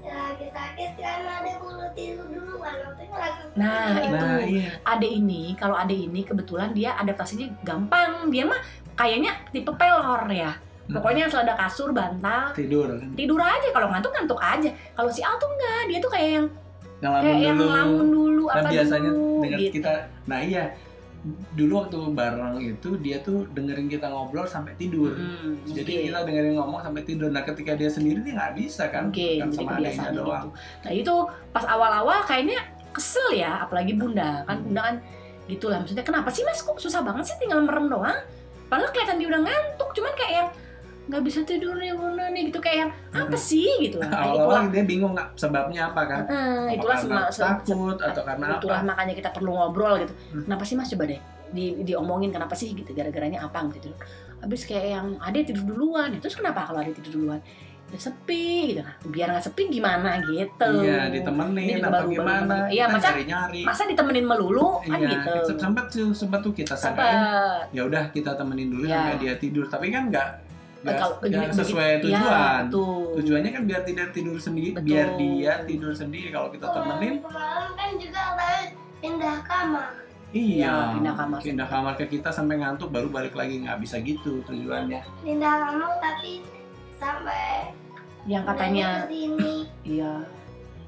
Ya, 0.00 0.16
lagi 0.32 0.48
sakit 0.48 0.90
kan 0.96 1.20
ada 1.20 1.52
bulu 1.60 1.84
tidur. 1.92 2.26
Waktu 2.56 3.02
itu 3.04 3.14
lagi 3.14 3.40
Nah, 3.60 4.00
itu. 4.00 4.14
Nah, 4.16 4.40
iya. 4.40 4.68
Ade 4.82 5.08
ini, 5.10 5.52
kalau 5.54 5.76
ade 5.76 5.92
ini 5.92 6.24
kebetulan 6.24 6.72
dia 6.72 6.96
adaptasinya 6.96 7.44
gampang. 7.60 8.32
Dia 8.32 8.48
mah 8.48 8.56
kayaknya 8.96 9.36
tipe 9.52 9.68
pelor 9.76 10.24
ya. 10.32 10.56
Pokoknya 10.90 11.30
asal 11.30 11.46
ada 11.46 11.54
kasur, 11.54 11.94
bantal, 11.94 12.50
tidur 12.50 12.90
kan. 12.98 13.14
tidur 13.14 13.38
aja. 13.38 13.68
Kalau 13.70 13.86
ngantuk 13.94 14.10
ngantuk 14.10 14.40
aja. 14.42 14.70
Kalau 14.90 15.06
si 15.06 15.22
Al 15.22 15.38
tuh 15.38 15.46
enggak, 15.46 15.80
dia 15.86 15.98
tuh 16.02 16.10
kayak 16.10 16.30
yang 16.34 16.46
Ngelamun 17.00 17.22
kayak 17.22 17.38
yang 17.40 17.56
dulu. 17.56 17.68
ngelamun 17.70 18.06
dulu 18.10 18.44
Kan 18.50 18.60
apa 18.60 18.68
biasanya 18.74 19.10
dulu 19.14 19.40
dengar 19.40 19.58
gitu. 19.62 19.72
kita. 19.78 19.92
Nah, 20.26 20.38
iya. 20.42 20.64
Dulu 21.52 21.72
waktu 21.84 21.96
bareng 22.16 22.56
itu 22.64 22.96
dia 23.04 23.20
tuh 23.20 23.44
dengerin 23.52 23.92
kita 23.92 24.08
ngobrol 24.08 24.48
sampai 24.48 24.72
tidur. 24.80 25.12
Hmm, 25.12 25.60
Jadi 25.68 25.92
oke. 26.00 26.02
kita 26.08 26.18
dengerin 26.24 26.54
ngomong 26.56 26.80
sampai 26.80 27.02
tidur. 27.04 27.28
Nah, 27.28 27.44
ketika 27.44 27.76
dia 27.76 27.92
sendiri 27.92 28.24
dia 28.24 28.40
nggak 28.40 28.54
bisa 28.56 28.88
kan. 28.88 29.12
Oke, 29.12 29.36
kan 29.36 29.52
sama 29.52 29.76
kebiasaan 29.76 30.12
doang. 30.16 30.48
gitu. 30.48 30.48
Nah 30.80 30.92
itu 30.96 31.14
pas 31.52 31.64
awal-awal 31.68 32.24
kayaknya 32.24 32.60
kesel 32.90 33.36
ya, 33.36 33.68
apalagi 33.68 33.94
bunda 33.94 34.42
kan 34.48 34.64
bunda 34.64 34.80
kan 34.82 34.96
gitulah 35.46 35.82
maksudnya 35.82 36.06
kenapa 36.06 36.30
sih 36.30 36.46
mas 36.46 36.62
kok 36.62 36.78
susah 36.78 37.02
banget 37.02 37.26
sih 37.28 37.36
tinggal 37.42 37.60
merem 37.62 37.90
doang? 37.90 38.18
Padahal 38.70 38.90
kelihatan 38.94 39.18
dia 39.18 39.28
udah 39.34 39.42
ngantuk, 39.42 39.90
cuman 39.98 40.12
kayak 40.14 40.32
yang 40.32 40.48
nggak 41.02 41.22
bisa 41.22 41.40
tidur 41.42 41.74
nih 41.74 41.90
bunda 41.90 42.28
nih 42.28 42.42
gitu 42.46 42.58
kayak 42.58 42.78
yang 42.78 42.90
apa 43.14 43.34
sih 43.34 43.66
gitu. 43.80 43.98
Nah, 44.02 44.10
itulah, 44.26 44.46
Awal-awal 44.46 44.70
dia 44.70 44.84
bingung 44.84 45.12
nggak 45.12 45.28
sebabnya 45.34 45.88
apa 45.88 46.02
kan. 46.04 46.22
eh, 46.24 46.76
itulah 46.76 46.94
Apa 46.94 47.04
karena 47.04 47.22
sema- 47.22 47.30
se- 47.30 47.42
takut 47.64 47.96
atau 47.96 48.22
karena 48.22 48.46
itulah 48.54 48.78
apa? 48.78 48.88
makanya 48.88 49.14
kita 49.14 49.30
perlu 49.30 49.50
ngobrol 49.52 49.94
gitu. 49.98 50.14
Hmm. 50.30 50.42
Kenapa 50.44 50.62
sih 50.62 50.74
mas 50.74 50.88
coba 50.88 51.04
deh 51.06 51.20
di 51.50 51.64
diomongin 51.82 52.30
kenapa 52.30 52.54
sih 52.54 52.70
gitu 52.70 52.90
gara-garanya 52.90 53.42
apa 53.42 53.58
gitu. 53.72 53.90
Habis 54.38 54.64
kayak 54.64 54.86
yang 54.88 55.06
ade 55.18 55.44
tidur 55.44 55.66
duluan, 55.66 56.08
ya, 56.08 56.18
terus 56.18 56.32
kenapa 56.32 56.62
kalau 56.62 56.78
ade 56.78 56.94
tidur 56.94 57.12
duluan? 57.16 57.40
Ya 57.90 57.98
sepi 57.98 58.46
gitu 58.70 58.80
kan. 58.80 58.94
Biar 59.04 59.26
nggak 59.28 59.44
sepi 59.44 59.62
gimana 59.68 60.22
gitu. 60.22 60.70
Iya, 60.80 61.10
ditemenin 61.10 61.82
apa 61.82 61.90
baru- 61.98 62.08
gimana? 62.08 62.46
baru- 62.46 62.70
Iya, 62.70 62.84
masa- 62.86 63.10
nyari-nyari. 63.10 63.62
masa 63.66 63.82
ditemenin 63.84 64.24
melulu 64.24 64.78
kan 64.80 64.94
Iya, 64.96 65.10
gitu 65.10 65.58
sempat 65.58 65.84
tuh 65.88 66.14
sempat 66.14 66.38
tuh 66.38 66.54
kita 66.54 66.72
sangkain 66.72 67.10
sempet 67.10 67.66
ya 67.72 67.82
udah 67.82 68.04
kita 68.08 68.30
temenin 68.32 68.70
dulu 68.70 68.86
Iya. 68.86 68.94
sampai 68.96 69.16
dia 69.18 69.34
tidur 69.36 69.66
tapi 69.66 69.90
kan 69.90 70.06
nggak 70.06 70.28
begitu- 70.82 71.54
sesuai 71.54 71.88
Iya, 71.90 72.02
tujuan 72.02 72.62
betul. 72.66 73.04
tujuannya 73.16 73.50
kan 73.50 73.62
biar 73.64 73.82
tidak 73.82 74.08
tidur 74.10 74.36
sendiri 74.36 74.70
Betul. 74.72 74.86
biar 74.86 75.08
dia 75.14 75.52
tidur 75.64 75.92
sendiri 75.92 76.28
kalau 76.28 76.48
kita 76.48 76.66
temenin 76.66 77.20
Kemarin 77.20 77.70
kan 77.74 77.90
juga 77.94 78.22
pindah 78.98 79.36
kamar. 79.42 79.90
iya 80.30 80.94
pindah 80.94 81.14
kamar. 81.14 81.38
pindah 81.40 81.66
kamar 81.66 81.92
ke 81.94 82.04
kita 82.08 82.30
sampai 82.30 82.56
ngantuk 82.56 82.88
baru 82.88 83.08
balik 83.08 83.32
lagi 83.32 83.60
nggak 83.60 83.76
bisa 83.78 83.98
gitu 83.98 84.40
tujuannya 84.42 85.00
Pindah 85.20 85.54
kamar 85.60 85.90
tapi 85.98 86.40
sampai 86.96 87.72
yang 88.24 88.44
katanya 88.44 89.04
ke 89.04 89.10
sini. 89.10 89.54
iya 89.82 90.12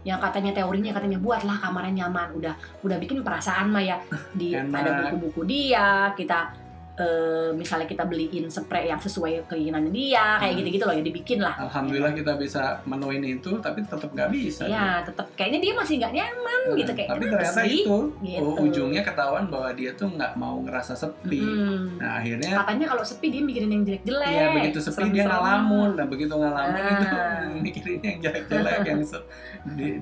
yang 0.02 0.18
katanya 0.18 0.50
teorinya 0.52 0.90
katanya 0.90 1.16
buatlah 1.16 1.56
kamarnya 1.58 2.04
nyaman 2.04 2.34
udah 2.34 2.54
udah 2.80 2.96
bikin 2.99 3.20
perasaan 3.20 3.70
mah 3.70 3.80
ya 3.80 3.96
di 4.32 4.50
Enak. 4.56 4.75
ada 4.75 4.90
buku-buku 5.06 5.42
dia 5.44 6.11
kita 6.12 6.52
eh, 6.94 7.49
misalnya 7.52 7.84
kita 7.84 8.04
beliin 8.04 8.46
spray 8.46 8.84
yang 8.87 8.96
sesuai 8.96 9.46
keinginannya 9.46 9.88
dia 9.88 10.37
kayak 10.37 10.50
Hmm. 10.50 10.61
gitu-gitu 10.61 10.84
loh 10.84 10.92
ya 10.92 11.02
dibikin 11.02 11.38
lah 11.38 11.54
alhamdulillah 11.58 12.12
kita 12.12 12.37
bisa 12.37 12.62
menuin 12.84 13.25
itu 13.30 13.49
tapi 13.58 13.80
tetap 13.82 14.08
nggak 14.08 14.28
bisa 14.28 14.64
ya 14.66 15.00
tetap 15.00 15.25
kayaknya 15.32 15.61
dia 15.61 15.72
masih 15.72 15.94
nggak 15.96 16.12
nyaman 16.12 16.61
Nah, 16.62 16.76
gitu 16.76 16.92
kayak 16.92 17.08
tapi 17.11 17.25
ternyata 17.26 17.61
sih 17.61 17.82
itu 17.82 17.99
Gitu. 18.22 18.38
oh, 18.40 18.54
ujungnya 18.61 19.02
ketahuan 19.02 19.44
bahwa 19.46 19.72
dia 19.72 19.90
tuh 19.92 20.06
nggak 20.06 20.32
mau 20.34 20.61
ngerasa 20.61 20.92
sepi 20.92 21.40
Hmm. 21.40 21.96
nah 21.96 22.18
akhirnya 22.18 22.50
katanya 22.56 22.87
kalau 22.88 23.02
sepi 23.02 23.26
dia 23.28 23.42
mikirin 23.42 23.70
yang 23.70 23.82
jelek-jelek 23.82 24.28
Iya 24.28 24.46
begitu 24.52 24.78
sepi 24.80 24.92
dia 25.08 25.25
serem-serem. 25.25 25.30
ngalamun 25.32 25.90
dan 25.94 26.06
begitu 26.06 26.34
ngalamun 26.34 26.76
Ah. 26.76 26.92
itu 26.92 27.06
mikirin 27.66 28.00
yang 28.00 28.18
jelek-jelek 28.20 28.80
yang 28.84 29.00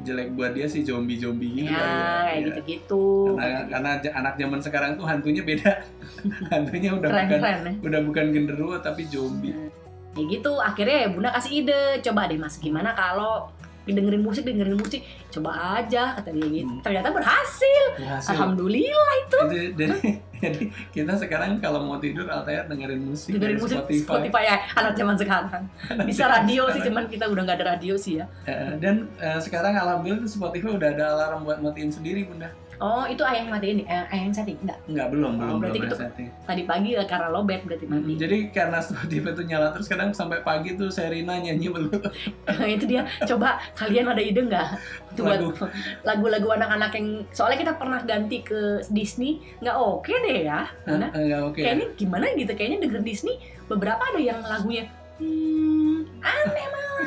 jelek 0.01 0.29
buat 0.33 0.53
dia 0.53 0.67
sih 0.67 0.81
zombie-zombie 0.81 1.51
gitu 1.55 1.69
ya 1.69 1.77
kali 1.77 2.01
kayak 2.01 2.33
Iya. 2.33 2.47
gitu-gitu 2.49 3.05
Karena, 3.37 3.61
karena 3.69 3.91
anak 4.13 4.35
zaman 4.37 4.59
sekarang 4.59 4.91
tuh 4.97 5.05
hantunya 5.05 5.43
beda. 5.43 5.73
hantunya 6.53 6.80
udah 6.83 6.99
bukan 6.99 7.11
keren-keren 7.13 7.59
ya 7.61 7.73
udah 7.83 8.01
bukan 8.03 8.25
genderuwo 8.31 8.75
tapi 8.79 9.03
zombie. 9.05 9.53
ya 9.53 9.69
gitu 10.27 10.53
akhirnya 10.59 10.97
ya 11.01 11.09
bunda 11.09 11.31
kasih 11.31 11.53
ide 11.61 11.81
coba 12.01 12.27
deh 12.27 12.37
mas 12.37 12.57
gimana 12.57 12.91
kalau 12.93 13.47
dengerin 13.83 14.23
musik 14.23 14.45
dengerin 14.45 14.77
musik 14.77 15.03
coba 15.29 15.51
aja 15.77 16.15
kata 16.15 16.31
dia 16.31 16.47
gitu 16.47 16.69
Hmm. 16.69 16.79
ternyata 16.81 17.11
berhasil 17.11 17.83
Berhasil. 17.97 18.31
alhamdulillah 18.31 19.11
Itu 19.21 19.39
jadi, 19.75 19.87
jadi 20.33 20.63
kita 20.95 21.13
sekarang 21.17 21.59
kalau 21.59 21.83
mau 21.83 21.99
tidur 21.99 22.23
Altair 22.25 22.67
dengerin 22.67 23.03
musik 23.03 23.35
dengerin 23.35 23.51
dari 23.51 23.57
musik 23.59 23.77
Spotify. 23.81 24.05
Spotify. 24.05 24.43
ya 24.45 24.57
anak 24.77 24.93
zaman 24.95 25.15
sekarang 25.17 25.63
bisa 26.07 26.23
radio 26.25 26.63
sih 26.71 26.81
cuman 26.83 27.05
kita 27.07 27.25
udah 27.27 27.43
nggak 27.43 27.57
ada 27.57 27.67
radio 27.69 27.95
sih 27.97 28.19
ya 28.19 28.27
Eh, 28.47 28.79
dan 28.79 29.11
eh, 29.17 29.39
sekarang 29.39 29.75
alhamdulillah 29.75 30.23
Spotify 30.25 30.71
udah 30.71 30.89
ada 30.93 31.05
alarm 31.13 31.43
buat 31.43 31.59
matiin 31.59 31.91
sendiri 31.91 32.25
bunda. 32.25 32.51
Oh 32.81 33.05
itu 33.05 33.21
ayah 33.21 33.39
yang 33.39 33.51
matiin 33.51 33.79
eh, 33.83 34.05
ayah 34.07 34.23
yang 34.23 34.33
setting 34.33 34.57
enggak 34.59 34.79
Enggak 34.87 35.07
belum 35.11 35.31
Oh, 35.31 35.39
belum 35.39 35.57
berarti 35.59 35.79
belum 35.79 35.87
itu- 35.87 35.99
setting. 35.99 36.27
tadi 36.43 36.63
pagi 36.65 36.91
ya 36.91 37.05
karena 37.05 37.29
lobet 37.29 37.61
berarti 37.63 37.85
mati 37.85 38.13
Jadi 38.17 38.37
karena 38.51 38.79
Spotify 38.83 39.31
itu 39.31 39.43
nyala 39.45 39.69
terus 39.71 39.87
kadang 39.87 40.11
sampai 40.11 40.41
pagi 40.41 40.75
tuh 40.75 40.89
Serina 40.89 41.37
nyanyi 41.37 41.69
belum. 41.75 41.93
itu 42.75 42.85
dia 42.87 43.05
coba 43.23 43.49
kalian 43.75 44.09
ada 44.09 44.21
ide 44.21 44.41
nggak 44.43 44.69
Itu 45.11 45.21
buat 45.23 45.39
Lagu. 45.39 45.51
lagu-lagu 46.03 46.49
anak-anak 46.53 46.91
yang 46.95 47.09
soalnya 47.31 47.59
kita 47.61 47.73
pernah 47.75 48.01
ganti 48.01 48.41
ke 48.41 48.61
Disney 48.89 49.31
nggak 49.59 49.77
oke 49.77 50.09
deh 50.11 50.39
ya 50.45 50.65
Bunda. 50.83 51.09
Enggak 51.13 51.41
oke. 51.45 51.61
kayaknya 51.61 51.87
gimana 51.95 52.25
gitu 52.33 52.53
kayaknya 52.53 52.79
denger 52.83 53.03
Disney 53.03 53.37
beberapa 53.67 54.01
ada 54.01 54.19
yang 54.19 54.41
lagunya 54.41 54.89
hmm, 55.21 56.09
aneh 56.19 56.67
malah 56.67 56.99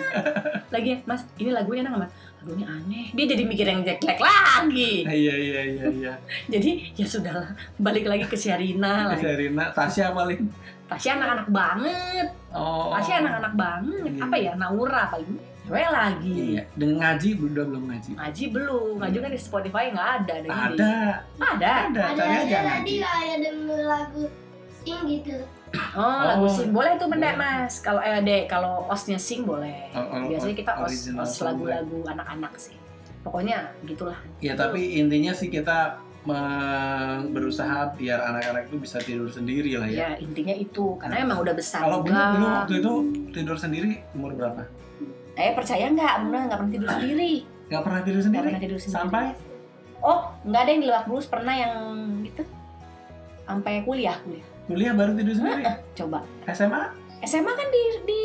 lagi 0.70 1.02
mas 1.04 1.22
ini 1.36 1.50
lagunya 1.50 1.82
enak 1.82 1.94
nggak, 2.00 2.12
mas 2.44 2.52
lagunya 2.54 2.68
aneh 2.68 3.06
dia 3.10 3.26
jadi 3.26 3.44
mikir 3.46 3.64
yang 3.66 3.82
jelek 3.82 4.20
lagi 4.20 5.08
Iya 5.08 5.34
iya 5.34 5.62
iya 5.64 5.86
iya. 5.90 6.14
jadi 6.54 6.70
ya 6.94 7.06
sudahlah 7.06 7.48
balik 7.78 8.04
lagi 8.04 8.28
ke 8.28 8.36
Sherina 8.36 9.08
lagi 9.10 9.24
Serina, 9.24 9.72
Tasya 9.72 10.12
paling. 10.12 10.44
Tasya 10.86 11.16
anak-anak 11.16 11.48
banget 11.50 12.28
Oh. 12.52 12.92
Tasya 12.92 13.24
anak-anak 13.24 13.54
banget 13.56 14.12
Iya. 14.12 14.22
apa 14.22 14.36
ya 14.36 14.52
Naura 14.54 15.08
paling 15.08 15.32
cewek 15.64 15.88
lagi 15.90 16.36
Iya. 16.54 16.64
Dan 16.76 17.00
ngaji 17.00 17.30
udah 17.40 17.64
belum 17.66 17.84
ngaji. 17.88 18.12
ngaji 18.14 18.44
belum 18.52 18.94
ngaji 19.00 19.18
kan 19.18 19.32
di 19.32 19.40
Spotify 19.40 19.84
nggak 19.90 20.10
ada 20.20 20.34
ada 20.34 20.44
ini. 20.44 20.50
Ada. 20.52 20.94
ada 21.40 21.72
Ada. 21.88 22.02
Ada 22.04 22.04
Cari 22.14 22.28
aja 22.28 22.44
aja 22.44 22.60
ngaji. 22.60 22.68
tadi 22.68 22.94
kayak 23.00 23.38
denger 23.40 23.82
lagu 23.88 24.24
sing 24.84 25.00
gitu. 25.08 25.36
oh, 25.96 26.22
lagu 26.28 26.46
Oh. 26.46 26.52
sing. 26.52 26.70
Boleh 26.70 27.00
tuh 27.00 27.08
benda 27.10 27.34
Boleh. 27.34 27.40
mas. 27.40 27.80
Kalau 27.80 28.02
eh 28.04 28.20
dek 28.22 28.52
kalau 28.52 28.86
osnya 28.92 29.18
sing 29.18 29.48
boleh. 29.48 29.90
Oh, 29.96 30.04
oh, 30.04 30.22
biasanya 30.30 30.56
kita 30.56 30.72
os 30.78 30.94
os 31.10 31.34
lagu-lagu 31.42 31.98
anak-anak 32.06 32.54
sih. 32.60 32.76
Pokoknya 33.24 33.72
gitulah. 33.88 34.20
Ya 34.44 34.54
tapi 34.54 35.00
intinya 35.00 35.32
sih 35.32 35.48
kita 35.48 35.98
berusaha 37.32 37.92
biar 38.00 38.16
anak-anak 38.16 38.72
itu 38.72 38.78
bisa 38.80 38.96
tidur 39.04 39.28
sendiri 39.28 39.76
lah 39.76 39.88
ya. 39.88 39.98
ya 39.98 40.10
intinya 40.20 40.56
itu. 40.56 40.96
Karena 41.00 41.24
emang 41.24 41.40
udah 41.42 41.56
besar 41.56 41.84
Kalau 41.84 42.04
juga. 42.04 42.12
Bunda 42.12 42.24
dulu 42.36 42.46
waktu 42.48 42.74
itu 42.80 42.94
tidur 43.34 43.58
sendiri 43.58 43.90
umur 44.14 44.32
berapa? 44.36 44.64
eh 45.34 45.50
percaya 45.58 45.90
nggak? 45.90 46.14
Bunda 46.28 46.38
nggak 46.46 46.60
pernah 46.62 46.72
tidur 46.72 46.90
sendiri. 46.94 47.34
Gak 47.72 47.82
pernah 47.82 48.02
tidur 48.06 48.20
nggak 48.20 48.28
sendiri? 48.30 48.46
pernah 48.46 48.62
tidur 48.62 48.80
sendiri. 48.80 49.00
Sampai? 49.00 49.26
oh 50.04 50.20
nggak 50.44 50.62
ada 50.62 50.70
yang 50.70 50.82
di 50.84 50.88
Lebak 50.92 51.06
Bulus 51.08 51.26
pernah 51.32 51.54
yang 51.56 51.74
gitu? 52.28 52.44
Sampai 53.44 53.74
kuliah 53.84 54.20
kuliah 54.24 54.53
Kuliah 54.64 54.96
baru 54.96 55.12
tidur 55.16 55.36
sendiri? 55.36 55.64
coba 55.94 56.24
SMA? 56.48 56.84
SMA 57.24 57.52
kan 57.52 57.68
di 57.72 57.84
di 58.08 58.24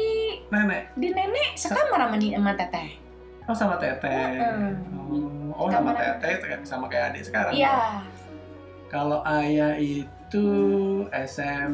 Nenek? 0.49 0.83
di 0.99 1.09
nenek 1.15 1.55
sekamar 1.55 1.99
sama 2.09 2.17
di 2.19 2.29
sama 2.35 2.53
teteh 2.55 2.89
Oh 3.49 3.57
sama 3.57 3.81
teteh. 3.81 4.37
Mm-mm. 4.37 5.57
Oh, 5.57 5.65
oh 5.65 5.69
sama 5.73 5.97
teteh 5.97 6.37
sama 6.69 6.85
kayak 6.85 7.17
adik 7.17 7.23
sekarang. 7.25 7.57
iya 7.57 8.05
Kalau 8.93 9.25
ayah 9.25 9.77
itu 9.81 10.47
SM, 11.13 11.73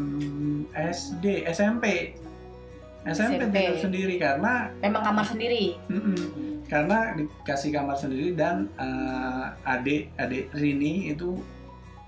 SD, 0.74 1.46
SMP. 1.50 2.14
SMP, 3.04 3.36
SMP. 3.36 3.52
tidur 3.52 3.78
sendiri 3.84 4.14
karena 4.16 4.72
memang 4.80 5.04
kamar 5.04 5.24
sendiri 5.28 5.76
mm-mm, 5.92 6.16
karena 6.72 7.12
dikasih 7.12 7.68
kamar 7.76 7.92
sendiri 8.00 8.32
dan 8.32 8.72
eh, 8.80 9.44
adik 9.68 10.08
adik 10.16 10.48
Rini 10.56 11.12
itu 11.12 11.36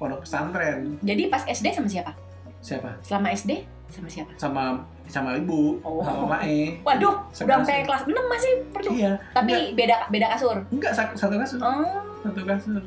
pondok 0.01 0.25
pesantren 0.25 0.97
jadi 1.05 1.29
pas 1.29 1.45
SD 1.45 1.77
sama 1.77 1.85
siapa 1.93 2.17
siapa? 2.67 2.91
Selama 3.01 3.31
SD 3.31 3.63
sama 3.87 4.09
siapa? 4.11 4.33
Sama 4.35 4.63
sama 5.07 5.39
ibu 5.39 5.79
Oh. 5.81 6.03
sama 6.03 6.35
Mae 6.35 6.83
waduh 6.83 7.15
udah 7.31 7.63
sampai 7.63 7.87
kelas 7.87 8.03
6 8.03 8.19
masih 8.27 8.53
perlu. 8.75 8.91
Iya 8.91 9.13
tapi 9.31 9.71
beda 9.73 10.11
beda 10.11 10.27
kasur? 10.35 10.59
Enggak 10.69 10.93
satu, 10.93 11.39
kasur. 11.39 11.63
Oh. 11.63 12.03
Satu 12.21 12.43
kasur. 12.43 12.83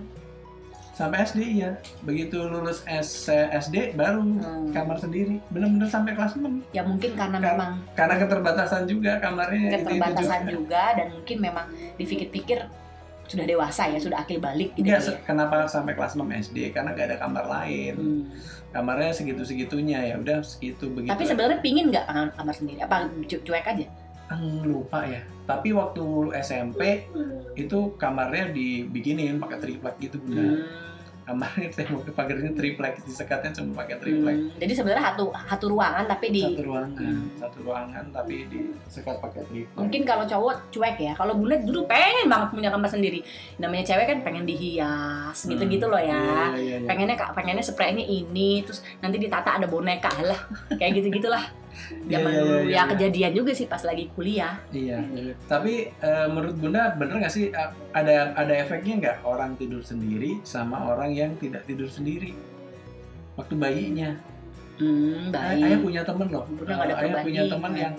Sampai 0.92 1.24
SD 1.24 1.40
ya 1.56 1.72
begitu 2.04 2.36
lulus 2.44 2.84
S, 2.84 3.32
SD 3.32 3.96
baru 3.96 4.20
Hmm. 4.20 4.76
kamar 4.76 5.00
sendiri. 5.00 5.40
Bener-bener 5.48 5.88
sampai 5.88 6.12
kelas 6.12 6.36
6 6.36 6.60
ya 6.70 6.84
mungkin 6.84 7.16
karena 7.16 7.40
Kar- 7.40 7.56
memang 7.56 7.72
karena 7.96 8.16
keterbatasan 8.20 8.84
juga 8.84 9.16
kamarnya 9.18 9.56
itu- 9.56 9.68
itu 9.72 9.80
keterbatasan 9.88 10.40
juga. 10.44 10.52
juga 10.52 10.84
dan 11.00 11.08
mungkin 11.16 11.38
memang 11.40 11.66
dipikir-pikir 11.96 12.60
sudah 13.30 13.46
dewasa 13.46 13.86
ya 13.94 14.02
sudah 14.02 14.26
akil 14.26 14.42
balik 14.42 14.74
gitu 14.74 14.90
Enggak, 14.90 15.06
ya. 15.06 15.14
kenapa 15.22 15.70
sampai 15.70 15.94
kelas 15.94 16.18
6 16.18 16.26
SD? 16.50 16.74
Karena 16.74 16.98
nggak 16.98 17.08
ada 17.14 17.18
kamar 17.22 17.46
lain. 17.46 17.94
Hmm. 17.96 18.24
Kamarnya 18.70 19.14
segitu-segitunya 19.14 20.14
ya 20.14 20.16
udah 20.18 20.42
segitu 20.42 20.90
begitu. 20.90 21.14
Tapi 21.14 21.24
sebenarnya 21.30 21.62
pingin 21.62 21.94
nggak 21.94 22.06
kamar 22.34 22.54
sendiri? 22.54 22.82
Apa 22.82 23.06
cu- 23.06 23.44
cuek 23.46 23.66
aja? 23.66 23.86
Hmm, 24.30 24.62
lupa 24.66 25.06
ya. 25.06 25.22
Tapi 25.46 25.74
waktu 25.74 26.06
SMP 26.42 27.06
itu 27.54 27.80
kamarnya 27.98 28.50
dibikinin 28.50 29.38
pakai 29.38 29.58
triplek 29.62 29.96
gitu 30.02 30.18
bunda. 30.22 30.42
Hmm. 30.42 30.89
Kamarnya 31.30 31.70
tembok 31.78 32.10
pagarnya 32.18 32.50
triplek, 32.58 33.06
disekatnya 33.06 33.54
cuma 33.54 33.86
pakai 33.86 34.02
triplek. 34.02 34.34
Hmm. 34.34 34.50
Jadi 34.58 34.74
sebenarnya 34.74 35.14
satu 35.14 35.30
satu 35.30 35.66
ruangan 35.70 36.10
tapi 36.10 36.34
di 36.34 36.42
Satu 36.42 36.66
ruangan, 36.66 36.98
Hmm. 37.14 37.30
satu 37.38 37.58
ruangan 37.62 38.06
tapi 38.10 38.36
disekat 38.50 39.22
pakai 39.22 39.42
triplek. 39.46 39.78
mungkin 39.78 40.02
kalau 40.10 40.26
cowok 40.26 40.74
cuek 40.74 40.98
ya. 40.98 41.14
Kalau 41.14 41.38
bunda 41.38 41.62
dulu 41.62 41.86
pengen 41.86 42.26
banget 42.26 42.50
punya 42.50 42.70
kamar 42.74 42.90
sendiri. 42.90 43.22
Namanya 43.62 43.86
cewek 43.86 44.06
kan 44.10 44.18
pengen 44.26 44.50
dihias 44.50 45.38
gitu-gitu 45.46 45.86
loh 45.86 46.02
ya. 46.02 46.18
Iya, 46.18 46.58
iya, 46.58 46.76
iya. 46.82 46.88
Pengennya 46.90 47.14
kak 47.14 47.38
pengennya 47.38 47.62
spraynya 47.62 48.02
ini 48.02 48.66
terus 48.66 48.82
nanti 48.98 49.22
ditata 49.22 49.62
ada 49.62 49.70
boneka 49.70 50.10
lah 50.26 50.40
kayak 50.82 50.98
gitu 50.98 51.14
gitulah. 51.14 51.46
Iya, 52.06 52.18
Zaman 52.18 52.32
iya, 52.32 52.40
dulu 52.40 52.54
iya, 52.54 52.62
ya 52.62 52.70
iya. 52.70 52.84
kejadian 52.88 53.32
juga 53.34 53.52
sih 53.52 53.66
pas 53.66 53.82
lagi 53.82 54.10
kuliah. 54.12 54.56
Iya. 54.70 55.00
Tapi 55.46 55.74
eh, 55.92 56.28
menurut 56.28 56.56
Bunda 56.56 56.94
bener 56.94 57.16
nggak 57.20 57.34
sih 57.34 57.50
ada 57.92 58.34
ada 58.34 58.54
efeknya 58.54 58.94
nggak 58.98 59.18
orang 59.24 59.54
tidur 59.56 59.82
sendiri 59.82 60.42
sama 60.42 60.82
orang 60.88 61.12
yang 61.12 61.32
tidak 61.36 61.64
tidur 61.64 61.88
sendiri 61.88 62.34
waktu 63.36 63.54
bayinya? 63.56 64.12
Hmm, 64.80 65.36
Ay- 65.36 65.60
Ayah 65.66 65.80
punya 65.80 66.02
temen 66.04 66.28
loh. 66.30 66.46
Bunda 66.48 66.74
ada 66.76 66.94
Ayah 66.98 67.20
punya 67.20 67.44
temen 67.46 67.74
yang 67.74 67.94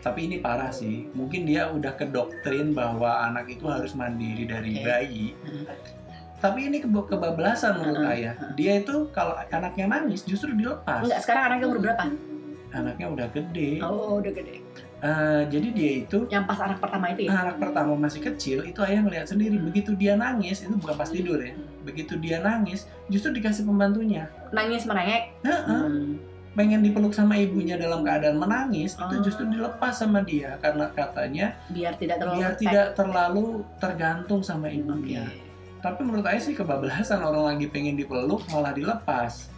tapi 0.00 0.20
ini 0.24 0.40
parah 0.40 0.72
sih. 0.72 1.04
Mungkin 1.12 1.44
dia 1.44 1.68
udah 1.68 1.92
kedoktrin 1.92 2.72
bahwa 2.72 3.20
anak 3.22 3.52
itu 3.52 3.68
harus 3.68 3.92
mandiri 3.92 4.48
dari 4.48 4.80
Oke. 4.80 4.84
bayi. 4.84 5.26
Hmm. 5.44 5.68
Tapi 6.40 6.72
ini 6.72 6.80
keba- 6.80 7.04
kebablasan 7.04 7.84
menurut 7.84 8.00
Hmm. 8.00 8.12
ayah. 8.16 8.32
Dia 8.56 8.80
itu 8.80 9.12
kalau 9.12 9.36
anaknya 9.36 9.84
nangis 9.86 10.24
justru 10.24 10.56
dilepas. 10.56 11.04
Enggak, 11.04 11.20
sekarang 11.20 11.42
anaknya 11.52 11.66
umur 11.68 11.80
berapa? 11.84 12.04
Anaknya 12.70 13.06
udah 13.08 13.26
gede. 13.30 13.82
Oh, 13.82 14.18
udah 14.18 14.32
gede. 14.32 14.62
Eh, 15.00 15.42
jadi 15.48 15.68
dia 15.72 15.90
itu 16.04 16.28
Yang 16.28 16.44
pas 16.44 16.60
anak 16.60 16.76
pertama 16.76 17.08
itu 17.08 17.24
ya? 17.24 17.32
anak 17.32 17.56
pertama 17.56 17.96
masih 17.96 18.20
kecil 18.20 18.60
itu 18.62 18.84
ayah 18.84 19.00
melihat 19.00 19.24
sendiri 19.24 19.56
begitu 19.56 19.96
dia 19.96 20.12
nangis 20.12 20.60
itu 20.60 20.76
bukan 20.76 20.92
pas 20.92 21.08
tidur 21.08 21.40
ya 21.40 21.56
begitu 21.80 22.20
dia 22.20 22.36
nangis 22.38 22.84
justru 23.08 23.32
dikasih 23.32 23.64
pembantunya 23.64 24.28
Nangis 24.52 24.84
merengek. 24.84 25.32
Heeh, 25.40 25.64
Hmm. 25.64 26.20
pengen 26.52 26.84
dipeluk 26.84 27.16
sama 27.16 27.32
ibunya 27.34 27.80
dalam 27.80 28.04
keadaan 28.04 28.36
menangis 28.36 28.92
itu 28.92 29.14
Oh. 29.16 29.24
justru 29.24 29.48
dilepas 29.48 29.96
sama 29.96 30.20
dia 30.20 30.60
karena 30.60 30.92
katanya 30.92 31.56
Biar 31.72 31.96
tidak 31.96 32.20
terlalu 32.20 32.36
biar 32.36 32.52
tidak 32.60 32.86
terlalu 32.92 33.44
tergantung 33.80 34.44
sama 34.44 34.68
ibunya 34.68 35.24
tapi 35.80 36.04
menurut 36.04 36.28
ayah 36.28 36.44
sih 36.44 36.52
kebablasan 36.52 37.24
orang 37.24 37.56
lagi 37.56 37.72
pengen 37.72 37.96
dipeluk 37.96 38.44
malah 38.46 38.76
dilepas 38.76 39.48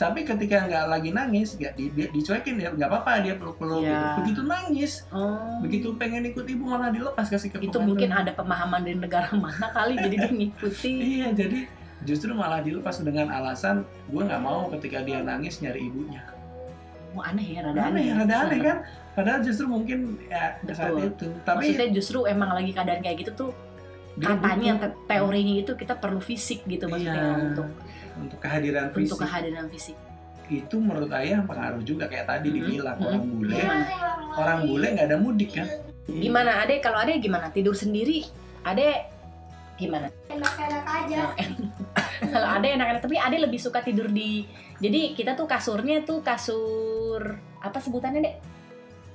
tapi 0.00 0.24
ketika 0.24 0.64
nggak 0.64 0.84
lagi 0.88 1.10
nangis 1.12 1.52
nggak 1.54 1.76
di, 1.76 1.92
di- 1.92 2.08
dicuekin 2.10 2.56
ya 2.56 2.72
nggak 2.72 2.88
apa-apa 2.88 3.20
dia 3.20 3.36
peluk-peluk 3.36 3.84
Iya. 3.84 3.92
gitu. 3.92 4.08
begitu 4.16 4.40
nangis 4.42 4.92
Oh. 5.12 5.60
begitu 5.60 5.88
pengen 5.94 6.24
ikut 6.24 6.48
ibu 6.48 6.64
malah 6.64 6.88
dilepas 6.88 7.28
kasih 7.28 7.52
ke 7.52 7.60
itu 7.60 7.76
mungkin 7.78 8.08
ada 8.08 8.32
pemahaman 8.32 8.80
dari 8.80 8.96
negara 8.96 9.28
mana 9.36 9.68
kali 9.68 10.00
jadi 10.00 10.16
dia 10.18 10.32
ngikuti. 10.32 10.92
Iya, 11.20 11.28
jadi 11.36 11.68
justru 12.00 12.32
malah 12.32 12.64
dilepas 12.64 12.96
dengan 12.98 13.28
alasan 13.28 13.84
gue 14.08 14.22
nggak 14.24 14.40
mau 14.40 14.72
ketika 14.72 15.04
dia 15.04 15.20
nangis 15.20 15.60
nyari 15.60 15.84
ibunya. 15.84 16.24
Wah, 17.10 17.28
aneh 17.28 17.58
ya, 17.58 17.60
rada 17.60 17.76
Aneh, 17.84 18.08
aneh. 18.08 18.16
rada 18.16 18.34
aneh 18.40 18.58
kan? 18.62 18.76
Padahal 19.12 19.42
justru 19.42 19.66
mungkin 19.66 20.16
ya 20.24 20.56
saat 20.70 20.94
Betul. 20.94 21.12
itu. 21.12 21.26
Tapi 21.42 21.58
Maksudnya 21.66 21.88
justru 21.92 22.18
emang 22.24 22.54
lagi 22.54 22.70
keadaan 22.72 23.02
kayak 23.02 23.16
gitu 23.20 23.32
tuh 23.36 23.50
katanya 24.22 24.72
butuh 24.74 24.82
te- 24.84 24.98
teorinya 25.08 25.54
itu 25.56 25.72
kita 25.74 25.94
perlu 25.94 26.20
fisik 26.20 26.60
gitu 26.64 26.84
maksudnya 26.84 27.16
Iya. 27.16 27.46
untuk 27.46 27.68
untuk 28.16 28.38
kehadiran 28.38 28.86
fisik 28.90 29.04
untuk 29.06 29.18
kehadiran 29.22 29.66
fisik. 29.68 29.96
itu 30.50 30.76
menurut 30.76 31.06
ayah 31.14 31.40
pengaruh 31.40 31.78
juga 31.80 32.04
kayak 32.04 32.26
tadi 32.26 32.50
Mhm. 32.50 32.56
dibilang 32.56 32.96
Mhm. 32.96 33.06
orang 33.06 33.22
bule. 33.24 33.54
Gimana? 33.54 33.84
Orang 34.34 34.58
bule 34.64 34.86
nggak 34.90 35.06
ada 35.06 35.16
mudik 35.16 35.50
kan? 35.54 35.66
Gimana 36.04 36.50
Ade 36.58 36.74
kalau 36.78 36.98
Ade 36.98 37.12
gimana? 37.16 37.46
Tidur 37.48 37.70
sendiri? 37.72 38.26
Ade 38.60 39.06
gimana? 39.76 40.10
Enak-enak 40.26 40.84
aja. 40.84 41.20
Kalau 42.20 42.48
Ade 42.50 42.68
enak-enak 42.68 42.98
tapi 43.00 43.14
Ade 43.14 43.38
lebih 43.38 43.56
suka 43.56 43.78
tidur 43.78 44.10
di 44.10 44.42
Jadi 44.76 45.12
kita 45.12 45.32
tuh 45.34 45.44
kasurnya 45.44 46.02
tuh 46.02 46.18
kasur 46.20 47.20
apa 47.58 47.78
sebutannya, 47.78 48.20
Dek? 48.20 48.36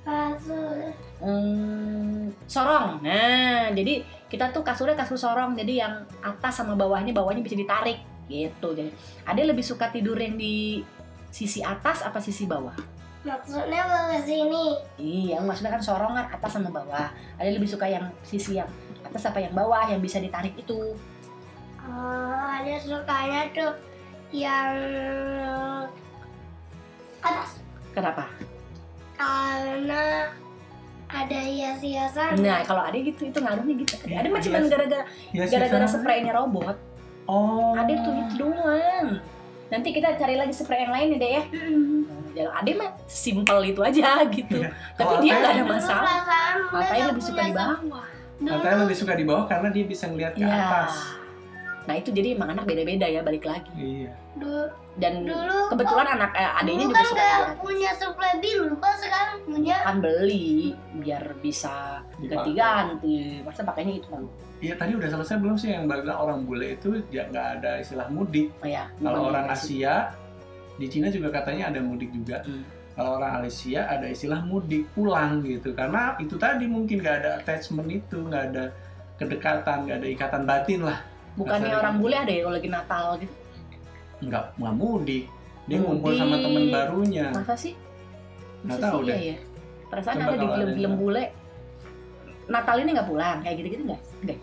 kasur 0.02 0.94
Hmm, 1.18 2.30
sorong. 2.46 3.02
Nah, 3.02 3.72
jadi 3.72 4.06
kita 4.26 4.50
tuh 4.50 4.62
kasurnya 4.66 4.98
kasur 4.98 5.18
sorong. 5.18 5.54
Jadi 5.54 5.78
yang 5.82 6.04
atas 6.22 6.58
sama 6.58 6.74
bawahnya, 6.74 7.14
bawahnya 7.14 7.42
bisa 7.42 7.54
ditarik 7.58 8.02
gitu. 8.26 8.74
Jadi, 8.74 8.90
ada 9.22 9.42
lebih 9.42 9.62
suka 9.62 9.90
tidur 9.90 10.18
yang 10.18 10.34
di 10.34 10.82
sisi 11.30 11.62
atas 11.62 12.02
apa 12.02 12.18
sisi 12.22 12.46
bawah? 12.46 12.74
maksudnya 13.26 13.82
ke 13.82 14.22
sini 14.22 14.78
Iya, 15.02 15.42
maksudnya 15.42 15.74
kan 15.74 15.82
sorongan 15.82 16.30
atas 16.30 16.46
sama 16.46 16.70
bawah. 16.70 17.10
Ada 17.42 17.50
lebih 17.50 17.66
suka 17.66 17.90
yang 17.90 18.06
sisi 18.22 18.54
yang 18.54 18.70
atas 19.02 19.26
apa 19.26 19.42
yang 19.42 19.50
bawah 19.50 19.82
yang 19.90 19.98
bisa 19.98 20.22
ditarik 20.22 20.54
itu? 20.54 20.94
oh 21.86 22.42
ada 22.58 22.76
sukanya 22.82 23.46
tuh 23.54 23.72
yang 24.34 24.74
atas 27.22 27.62
Kenapa? 27.94 28.26
karena 29.16 30.28
ada 31.06 31.38
hias-hiasan 31.38 32.42
Nah, 32.42 32.60
kalau 32.62 32.82
ada 32.82 32.98
gitu 32.98 33.22
itu 33.24 33.38
ngaruhnya 33.38 33.74
gitu. 33.78 33.94
Ada 34.04 34.26
mah 34.26 34.38
Iya, 34.38 34.44
cuma 34.46 34.58
iya. 34.58 34.68
gara-gara 34.68 35.04
gara-gara 35.46 35.86
spraynya 35.86 36.32
robot. 36.34 36.76
Oh. 37.26 37.74
Ada 37.74 37.92
tuh 38.02 38.12
itu 38.14 38.34
doang. 38.38 39.06
Nanti 39.66 39.88
kita 39.90 40.14
cari 40.14 40.38
lagi 40.38 40.54
spray 40.54 40.86
yang 40.86 40.94
lain 40.94 41.08
ya, 41.14 41.18
Dek 41.18 41.30
ya. 41.30 41.42
Jalan 42.36 42.52
Ade 42.54 42.72
mah 42.76 42.90
simple 43.06 43.60
itu 43.66 43.80
aja 43.82 44.22
gitu. 44.28 44.62
Iya. 44.62 44.70
Tapi 44.94 45.14
dia 45.24 45.32
nggak 45.36 45.52
ada 45.58 45.64
masalah. 45.64 46.14
Matanya 46.70 47.04
lebih 47.10 47.24
suka 47.24 47.42
di 47.42 47.52
bawah. 47.52 47.78
Matanya 48.36 48.78
lebih 48.84 48.96
suka 48.96 49.12
di 49.16 49.24
bawah 49.26 49.44
karena 49.46 49.68
dia 49.74 49.84
bisa 49.84 50.04
ngelihat 50.06 50.32
ke 50.34 50.44
Ya. 50.44 50.54
atas. 50.54 50.92
Nah 51.86 51.94
itu 51.94 52.10
jadi 52.10 52.34
emang 52.34 52.50
anak 52.50 52.66
beda-beda 52.66 53.06
ya 53.06 53.22
balik 53.22 53.42
lagi. 53.42 53.70
Iya. 53.74 54.12
Dan 54.96 55.28
dulu 55.28 55.76
kebetulan 55.76 56.08
anak 56.16 56.32
eh, 56.32 56.60
adiknya 56.64 56.88
dulu 56.88 56.92
juga 56.92 56.96
kan 56.96 57.04
suka 57.12 57.20
lihat. 57.20 57.48
punya 57.60 57.90
suplai 58.00 58.32
biru 58.40 58.72
kok 58.80 58.94
sekarang 58.96 59.38
punya 59.44 59.76
kan 59.84 59.96
beli 60.00 60.72
biar 61.04 61.24
bisa 61.44 62.00
Dipakai. 62.16 62.56
ganti-ganti. 62.56 63.16
Masa 63.44 63.60
pakainya 63.60 63.94
itu 64.00 64.08
kan? 64.08 64.24
Iya 64.64 64.74
tadi 64.80 64.92
udah 64.96 65.08
selesai 65.12 65.36
belum 65.36 65.56
sih 65.60 65.68
yang 65.76 65.84
bilang 65.84 66.16
orang 66.16 66.48
bule 66.48 66.80
itu 66.80 67.04
ya 67.12 67.28
nggak 67.28 67.60
ada 67.60 67.70
istilah 67.84 68.08
mudik. 68.08 68.48
Oh 68.64 68.68
ya. 68.68 68.88
Kalau 68.96 69.28
orang. 69.28 69.52
Asia 69.52 70.16
di 70.80 70.86
Cina 70.88 71.12
juga 71.12 71.28
katanya 71.28 71.68
ada 71.68 71.80
mudik 71.84 72.08
juga. 72.16 72.40
Hmm. 72.48 72.64
Kalau 72.96 73.20
orang 73.20 73.44
Asia 73.44 73.84
ada 73.84 74.08
istilah 74.08 74.40
mudik 74.48 74.88
pulang 74.96 75.44
gitu 75.44 75.76
karena 75.76 76.16
itu 76.16 76.40
tadi 76.40 76.64
mungkin 76.64 77.04
nggak 77.04 77.16
ada 77.20 77.30
attachment 77.44 77.92
itu 77.92 78.16
nggak 78.24 78.44
ada 78.56 78.72
kedekatan 79.20 79.84
nggak 79.84 79.98
ada 80.00 80.08
ikatan 80.08 80.42
batin 80.48 80.80
lah 80.88 80.98
Bukannya 81.36 81.76
orang 81.76 82.00
bule 82.00 82.16
ada 82.16 82.32
ya 82.32 82.48
kalau 82.48 82.56
lagi 82.56 82.70
Natal 82.72 83.06
gitu? 83.20 83.34
Nggak 84.18 84.44
nggak 84.56 84.74
mudik 84.74 85.24
dia 85.64 85.76
Mudik. 85.76 85.84
ngumpul 85.84 86.12
sama 86.14 86.36
temen 86.38 86.64
barunya 86.68 87.26
Masa 87.30 87.54
sih? 87.54 87.74
Nggak 88.62 88.78
tahu 88.80 88.98
deh. 89.02 89.14
iya 89.14 89.26
ya? 89.28 89.36
Perasaan 89.86 90.16
Coba 90.16 90.26
ada 90.26 90.36
di 90.36 90.46
film-film 90.48 90.92
bule. 90.96 91.24
Natal 92.46 92.76
ini 92.78 92.90
nggak 92.92 93.06
pulang 93.06 93.36
kayak 93.40 93.56
gitu-gitu 93.56 93.82
nggak? 93.84 94.02
Nggak. 94.22 94.38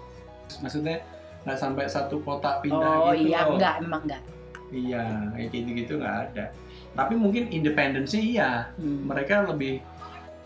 maksudnya 0.59 0.97
nggak 1.43 1.57
sampai 1.57 1.85
satu 1.85 2.19
kota 2.19 2.59
pindah 2.59 2.87
Oh 3.01 3.11
gitu 3.11 3.27
iya 3.27 3.39
loh. 3.43 3.55
enggak 3.55 3.75
memang 3.79 4.01
enggak. 4.05 4.21
iya 4.69 5.03
kayak 5.31 5.47
gitu 5.49 5.69
gitu 5.75 5.93
nggak 5.97 6.15
ada 6.29 6.45
tapi 6.93 7.13
mungkin 7.13 7.45
independensi 7.47 8.19
iya 8.31 8.69
Hmm. 8.75 9.05
mereka 9.05 9.43
lebih 9.43 9.81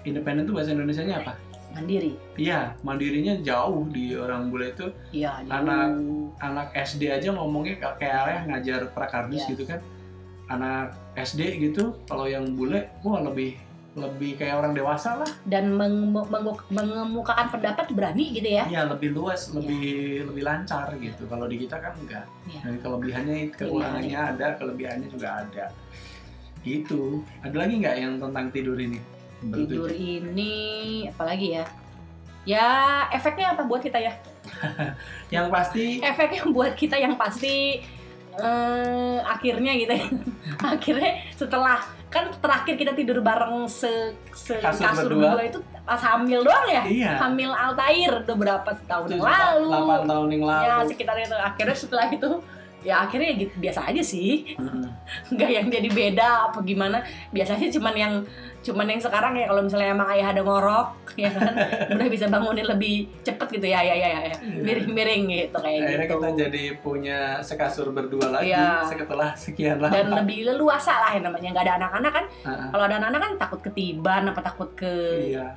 independen 0.03 0.43
tuh 0.43 0.55
bahasa 0.55 0.71
Indonesia 0.71 1.03
nya 1.03 1.19
apa 1.19 1.33
Mandiri. 1.69 2.13
iya 2.35 2.73
mandirinya 2.79 3.37
jauh 3.39 3.85
di 3.87 4.11
orang 4.11 4.47
bule 4.47 4.69
itu 4.69 4.87
Iya. 5.11 5.43
Anak- 5.43 5.93
jauh. 5.93 6.29
anak 6.39 6.67
SD 6.73 7.07
aja 7.07 7.29
ngomongnya 7.29 7.75
kayak 7.93 8.23
ayah 8.25 8.41
ngajar 8.45 8.79
prakardus 8.91 9.41
Iya. 9.41 9.51
gitu 9.51 9.63
kan 9.65 9.79
anak 10.47 10.95
SD 11.13 11.41
gitu 11.61 11.91
kalau 12.03 12.25
yang 12.25 12.47
bule 12.51 12.87
wah 13.01 13.19
lebih 13.21 13.59
lebih 13.93 14.37
kayak 14.37 14.57
orang 14.57 14.71
dewasa 14.71 15.17
lah 15.17 15.31
dan 15.43 15.73
meng- 15.73 16.13
meng- 16.13 16.61
mengemukakan 16.69 17.49
pendapat 17.49 17.89
berani 17.91 18.29
gitu 18.31 18.45
ya. 18.47 18.63
Iya 18.63 18.85
lebih 18.85 19.09
luas 19.11 19.49
lebih 19.49 20.21
lebih 20.23 20.43
lancar 20.43 20.93
gitu 20.95 21.25
kalau 21.25 21.45
di 21.45 21.57
kita 21.59 21.77
kan 21.77 21.97
enggak 21.97 22.25
Iya. 22.45 22.59
dan 22.63 22.73
kelebihannya 22.77 23.37
kekurangannya 23.51 24.19
ada 24.29 24.47
kelebihannya 24.55 25.07
juga 25.09 25.41
ada 25.41 25.65
gitu 26.61 27.23
ada 27.39 27.55
lagi 27.55 27.73
nggak 27.75 27.95
yang 27.97 28.13
tentang 28.17 28.45
tidur 28.49 28.77
ini 28.77 28.99
Tidur 29.41 29.89
ini 29.91 30.53
apalagi 31.07 31.61
ya? 31.61 31.65
Ya 32.47 32.67
efeknya 33.11 33.53
apa 33.53 33.67
buat 33.67 33.83
kita 33.83 33.99
ya? 33.99 34.13
yang 35.35 35.51
pasti 35.51 35.99
Efeknya 35.99 36.47
buat 36.49 36.73
kita 36.73 36.95
yang 36.95 37.19
pasti 37.19 37.83
eh, 38.33 39.17
akhirnya 39.21 39.71
gitu 39.75 39.93
ya. 39.93 40.07
akhirnya 40.73 41.11
setelah 41.35 41.77
kan 42.07 42.31
terakhir 42.39 42.79
kita 42.79 42.95
tidur 42.95 43.19
bareng 43.19 43.67
se, 43.67 44.15
se 44.31 44.55
Kasur 44.63 44.79
kasur, 44.87 45.03
berdua. 45.11 45.35
berdua 45.35 45.43
itu 45.43 45.59
pas 45.83 45.99
hamil 45.99 46.39
doang 46.39 46.67
ya? 46.71 46.83
iya 46.87 47.11
Hamil 47.19 47.51
Altair 47.51 48.23
udah 48.23 48.35
berapa 48.39 48.69
tahun 48.87 49.07
yang 49.11 49.23
lalu? 49.27 49.63
delapan 49.67 49.99
tahun 50.07 50.27
yang 50.31 50.43
lalu 50.47 50.63
Ya 50.63 50.75
sekitar 50.87 51.15
itu. 51.19 51.35
Akhirnya 51.35 51.75
setelah 51.75 52.07
itu 52.07 52.29
ya 52.85 53.03
akhirnya 53.03 53.33
gitu 53.35 53.53
biasa 53.57 53.89
aja 53.89 54.03
sih. 54.03 54.57
Nggak 55.33 55.49
yang 55.49 55.67
jadi 55.69 55.89
beda 55.89 56.27
apa 56.51 56.59
gimana. 56.61 57.01
Biasanya 57.31 57.67
cuman 57.73 57.95
yang 57.95 58.13
cuman 58.57 58.83
yang 58.89 58.99
sekarang 58.99 59.37
ya 59.39 59.47
kalau 59.47 59.63
misalnya 59.63 59.95
emang 59.95 60.09
ayah 60.11 60.35
ada 60.35 60.41
ngorok 60.43 60.87
ya 61.23 61.29
kan 61.31 61.55
udah 61.93 62.07
bisa 62.11 62.27
bangunin 62.27 62.67
lebih 62.67 63.07
cepet 63.23 63.47
gitu 63.55 63.67
ya 63.69 63.79
ya 63.79 63.95
ya 63.95 64.09
ya 64.27 64.35
miring-miring 64.59 65.23
gitu 65.29 65.55
kayak 65.55 65.87
akhirnya 65.87 66.03
gitu. 66.03 66.17
kita 66.19 66.29
jadi 66.35 66.63
punya 66.83 67.19
sekasur 67.39 67.95
berdua 67.95 68.27
lagi 68.27 68.51
Iya. 68.51 68.83
setelah 68.83 69.29
sekian 69.39 69.79
lama. 69.79 69.93
Dan 69.93 70.11
lebih 70.11 70.51
leluasa 70.51 70.99
lah 70.99 71.11
yang 71.15 71.31
namanya 71.31 71.47
nggak 71.55 71.65
ada 71.69 71.75
anak-anak 71.79 72.11
kan. 72.11 72.25
Ah, 72.43 72.67
kalau 72.73 72.83
ada 72.91 72.95
anak-anak 72.99 73.21
kan 73.23 73.31
takut 73.39 73.59
ketiban 73.63 74.23
apa 74.27 74.41
takut 74.43 74.69
ke 74.75 74.93
iya 75.31 75.47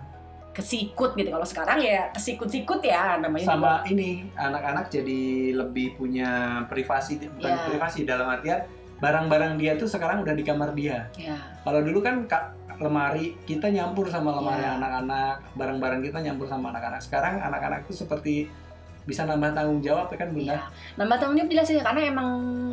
kesikut 0.51 1.15
gitu 1.15 1.31
kalau 1.31 1.45
sekarang 1.45 1.79
ya 1.79 2.11
kesikut-sikut 2.11 2.81
ya 2.81 3.17
namanya 3.17 3.45
juga. 3.45 3.55
sama 3.55 3.73
ini 3.87 4.27
anak-anak 4.35 4.91
jadi 4.91 5.23
lebih 5.55 5.95
punya 5.95 6.31
privasi 6.67 7.23
bukan 7.31 7.49
Iya. 7.49 7.65
privasi 7.67 8.03
dalam 8.03 8.27
artian 8.27 8.59
barang-barang 8.99 9.57
dia 9.57 9.75
tuh 9.75 9.87
sekarang 9.87 10.21
udah 10.21 10.35
di 10.35 10.43
kamar 10.43 10.75
dia 10.75 11.07
ya 11.15 11.39
kalau 11.61 11.81
dulu 11.81 12.01
kan 12.01 12.27
ka- 12.27 12.51
lemari 12.77 13.37
kita 13.45 13.69
nyampur 13.69 14.09
sama 14.09 14.33
lemari 14.33 14.61
Iya. 14.61 14.75
anak-anak 14.77 15.37
barang-barang 15.55 16.01
kita 16.03 16.19
nyampur 16.21 16.47
sama 16.47 16.69
anak-anak 16.71 17.01
sekarang 17.01 17.39
anak-anak 17.39 17.85
tuh 17.85 17.95
seperti 17.95 18.51
bisa 19.01 19.25
nambah 19.25 19.51
tanggung 19.51 19.81
jawab 19.81 20.07
ya 20.09 20.17
kan 20.17 20.29
bunda 20.31 20.53
Iya. 20.53 20.61
Nambah 20.95 21.17
tanggung 21.17 21.37
jawab 21.37 21.51
jelas 21.51 21.69
ya 21.69 21.81
karena 21.81 22.01
emang 22.07 22.29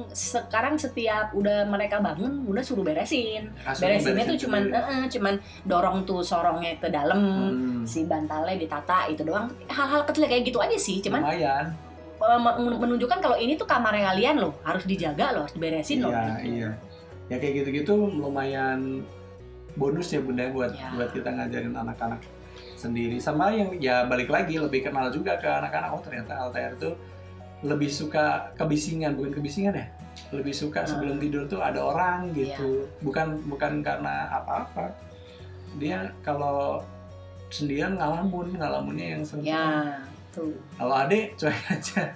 sekarang 0.10 0.76
setiap 0.76 1.32
udah 1.32 1.66
mereka 1.66 1.98
bangun 1.98 2.46
udah 2.46 2.62
suruh 2.62 2.82
beresin. 2.82 3.50
Kasurnya 3.58 3.98
Beresinnya 3.98 4.16
beresin 4.18 4.30
tuh 4.30 4.38
cuman 4.44 4.62
eh, 4.70 4.86
eh, 4.94 5.06
cuman 5.10 5.34
dorong 5.64 5.98
tuh 6.04 6.22
sorongnya 6.22 6.76
ke 6.76 6.88
dalam, 6.88 7.18
Hmm, 7.18 7.82
si 7.84 8.04
bantalnya 8.04 8.56
ditata 8.56 9.08
itu 9.08 9.24
doang. 9.24 9.48
Hal-hal 9.68 10.04
kecil 10.04 10.26
kayak 10.26 10.44
gitu 10.46 10.60
aja 10.60 10.78
sih, 10.78 11.00
cuman 11.00 11.22
lumayan 11.24 11.66
men- 12.18 12.78
menunjukkan 12.78 13.20
kalau 13.20 13.38
ini 13.38 13.54
tuh 13.54 13.66
kamarnya 13.66 14.10
kalian 14.10 14.36
loh, 14.38 14.54
harus 14.62 14.84
dijaga 14.84 15.32
loh, 15.32 15.46
harus 15.46 15.54
diberesin 15.54 16.02
loh. 16.02 16.10
iya 16.10 16.24
gitu. 16.38 16.50
iya 16.56 16.70
ya 17.28 17.36
kayak 17.38 17.54
gitu-gitu 17.62 17.94
lumayan 18.10 19.04
bonus 19.76 20.10
ya 20.10 20.24
bunda 20.24 20.48
buat 20.50 20.72
Ya. 20.74 20.90
buat 20.96 21.12
kita 21.12 21.28
ngajarin 21.28 21.76
anak-anak 21.76 22.24
sendiri. 22.78 23.18
Sama 23.18 23.50
yang 23.52 23.74
ya 23.76 24.06
balik 24.06 24.30
lagi 24.30 24.56
lebih 24.56 24.86
kenal 24.86 25.10
juga 25.10 25.36
ke 25.36 25.46
anak-anak. 25.46 25.90
Oh 25.92 26.02
ternyata 26.02 26.38
Altair 26.38 26.78
tuh 26.78 26.94
lebih 27.66 27.90
suka 27.90 28.54
kebisingan. 28.54 29.18
Bukan 29.18 29.34
kebisingan 29.34 29.74
ya? 29.74 29.88
Lebih 30.30 30.54
suka 30.54 30.86
Hmm. 30.86 30.90
sebelum 30.90 31.16
tidur 31.18 31.44
tuh 31.46 31.60
ada 31.60 31.82
orang 31.82 32.32
gitu. 32.32 32.86
Bukan 33.02 33.42
bukan 33.46 33.82
karena 33.82 34.30
apa-apa. 34.32 34.94
Dia 35.78 36.14
kalau 36.22 36.82
sendirian 37.50 37.96
ngalamun 37.96 38.54
ngalamunnya 38.54 39.08
yang 39.18 39.24
seru 39.24 39.40
Ya, 39.42 39.98
tuh. 40.30 40.52
kalau 40.76 40.94
adek 40.96 41.34
cuek 41.36 41.62
aja. 41.70 42.02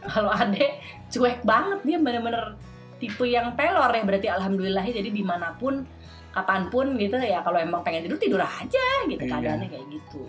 Kalau 0.00 0.32
adek 0.32 0.80
cuek 1.12 1.44
banget. 1.44 1.84
Dia 1.84 1.98
bener-bener 2.00 2.56
tipe 2.96 3.24
yang 3.24 3.52
pelor 3.52 3.92
ya. 3.92 4.00
Berarti 4.00 4.28
alhamdulillah 4.28 4.80
jadi 4.82 5.12
di 5.12 5.20
mana 5.20 5.52
pun 5.54 5.84
kapan 6.30 6.62
pun 6.68 6.94
gitu 6.94 7.16
ya 7.16 7.42
kalau 7.42 7.58
emang 7.58 7.82
pengen 7.82 8.06
tidur 8.06 8.16
tidur 8.16 8.38
aja 8.38 8.86
gitu 9.04 9.18
Iya. 9.18 9.30
keadaannya 9.30 9.68
kayak 9.68 9.86
gitu. 9.88 10.22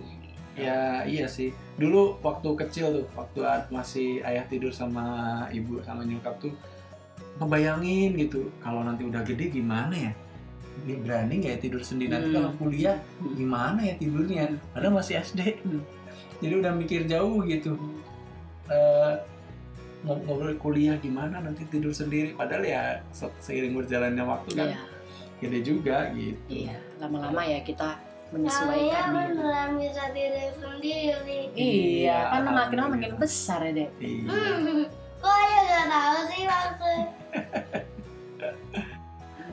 Ya 0.52 0.80
iya 1.04 1.26
sih. 1.26 1.50
Dulu 1.76 2.20
waktu 2.20 2.50
kecil 2.58 2.86
tuh, 2.92 3.06
waktu 3.14 3.40
masih 3.70 4.20
ayah 4.22 4.44
tidur 4.44 4.70
sama 4.70 5.06
ibu 5.50 5.80
sama 5.82 6.04
nyokap 6.04 6.36
tuh 6.38 6.52
ngebayangin 7.38 8.18
gitu. 8.18 8.52
Kalau 8.60 8.82
nanti 8.82 9.02
udah 9.02 9.22
gede 9.22 9.48
gimana 9.50 9.94
ya? 9.94 10.14
Berani 10.82 11.40
nggak 11.40 11.54
ya 11.56 11.60
tidur 11.62 11.82
sendiri 11.82 12.10
nanti 12.10 12.28
Hmm. 12.30 12.38
kalau 12.38 12.52
kuliah 12.58 12.98
gimana 13.32 13.80
ya 13.82 13.94
tidurnya? 13.96 14.46
Padahal 14.74 14.94
masih 14.94 15.22
SD. 15.22 15.40
Hmm. 15.62 15.82
Jadi 16.42 16.54
udah 16.58 16.74
mikir 16.74 17.06
jauh 17.06 17.46
gitu. 17.46 17.78
Eh, 18.68 19.14
ngob- 20.02 20.26
ngobrol 20.26 20.58
kuliah 20.58 20.98
gimana 20.98 21.38
nanti 21.40 21.64
tidur 21.66 21.94
sendiri. 21.94 22.34
Padahal 22.34 22.66
ya 22.66 22.82
se- 23.10 23.36
seiring 23.40 23.78
berjalannya 23.78 24.24
waktu 24.24 24.50
kan 24.52 24.68
Iya, 24.68 24.80
gede 25.42 25.60
juga 25.66 26.14
gitu. 26.14 26.38
iya. 26.48 26.78
Lama-lama 27.02 27.42
ya 27.42 27.60
kita 27.66 27.98
menyesuaikan 28.32 29.12
diri. 30.14 30.54
sendiri. 30.56 31.40
Iya, 31.58 32.18
kan 32.32 32.42
makin 32.48 32.78
lama 32.80 32.90
makin 32.96 33.14
besar 33.20 33.60
ya, 33.66 33.72
Dek. 33.76 33.90
Iya. 34.00 34.30
Hmm, 34.30 34.82
kok 35.20 35.36
ya 35.36 35.60
gak 35.66 35.86
tahu 35.90 36.18
sih 36.30 36.42
maksud 36.48 37.02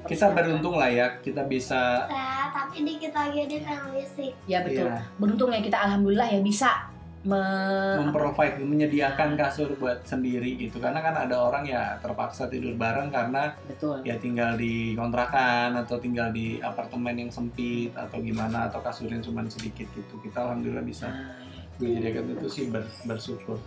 Kita 0.09 0.33
beruntung 0.33 0.81
lah 0.81 0.89
ya, 0.89 1.21
kita 1.21 1.45
bisa 1.45 2.09
saya, 2.09 2.49
tapi 2.49 2.81
dikit 2.81 3.13
lagi 3.13 3.45
dia 3.45 3.61
pengen 3.61 3.93
listrik. 3.93 4.33
Ya 4.49 4.65
betul. 4.65 4.89
Iya. 4.89 5.05
Beruntung 5.21 5.51
ya 5.53 5.61
kita 5.61 5.77
alhamdulillah 5.85 6.29
ya 6.33 6.41
bisa 6.41 6.89
me- 7.29 7.97
memprovide 8.01 8.57
menyediakan 8.59 9.37
kasur 9.37 9.77
buat 9.77 10.01
sendiri 10.03 10.57
gitu. 10.57 10.81
Karena 10.81 10.99
kan 10.99 11.13
ada 11.15 11.37
orang 11.39 11.63
ya 11.63 12.01
terpaksa 12.01 12.49
tidur 12.49 12.73
bareng 12.75 13.13
karena 13.13 13.53
betul. 13.69 14.01
ya 14.01 14.17
tinggal 14.17 14.57
di 14.57 14.97
kontrakan 14.97 15.77
atau 15.77 16.01
tinggal 16.01 16.33
di 16.33 16.57
apartemen 16.59 17.15
yang 17.19 17.29
sempit 17.29 17.93
atau 17.93 18.17
gimana 18.19 18.67
atau 18.67 18.81
kasurnya 18.81 19.21
cuma 19.21 19.45
sedikit 19.47 19.85
gitu. 19.93 20.15
Kita 20.19 20.49
alhamdulillah 20.49 20.83
bisa 20.83 21.07
Nah, 21.07 21.37
menyediakan 21.79 22.35
itu 22.35 22.47
sih 22.49 22.65
ber- 22.67 22.89
bersyukur. 23.05 23.61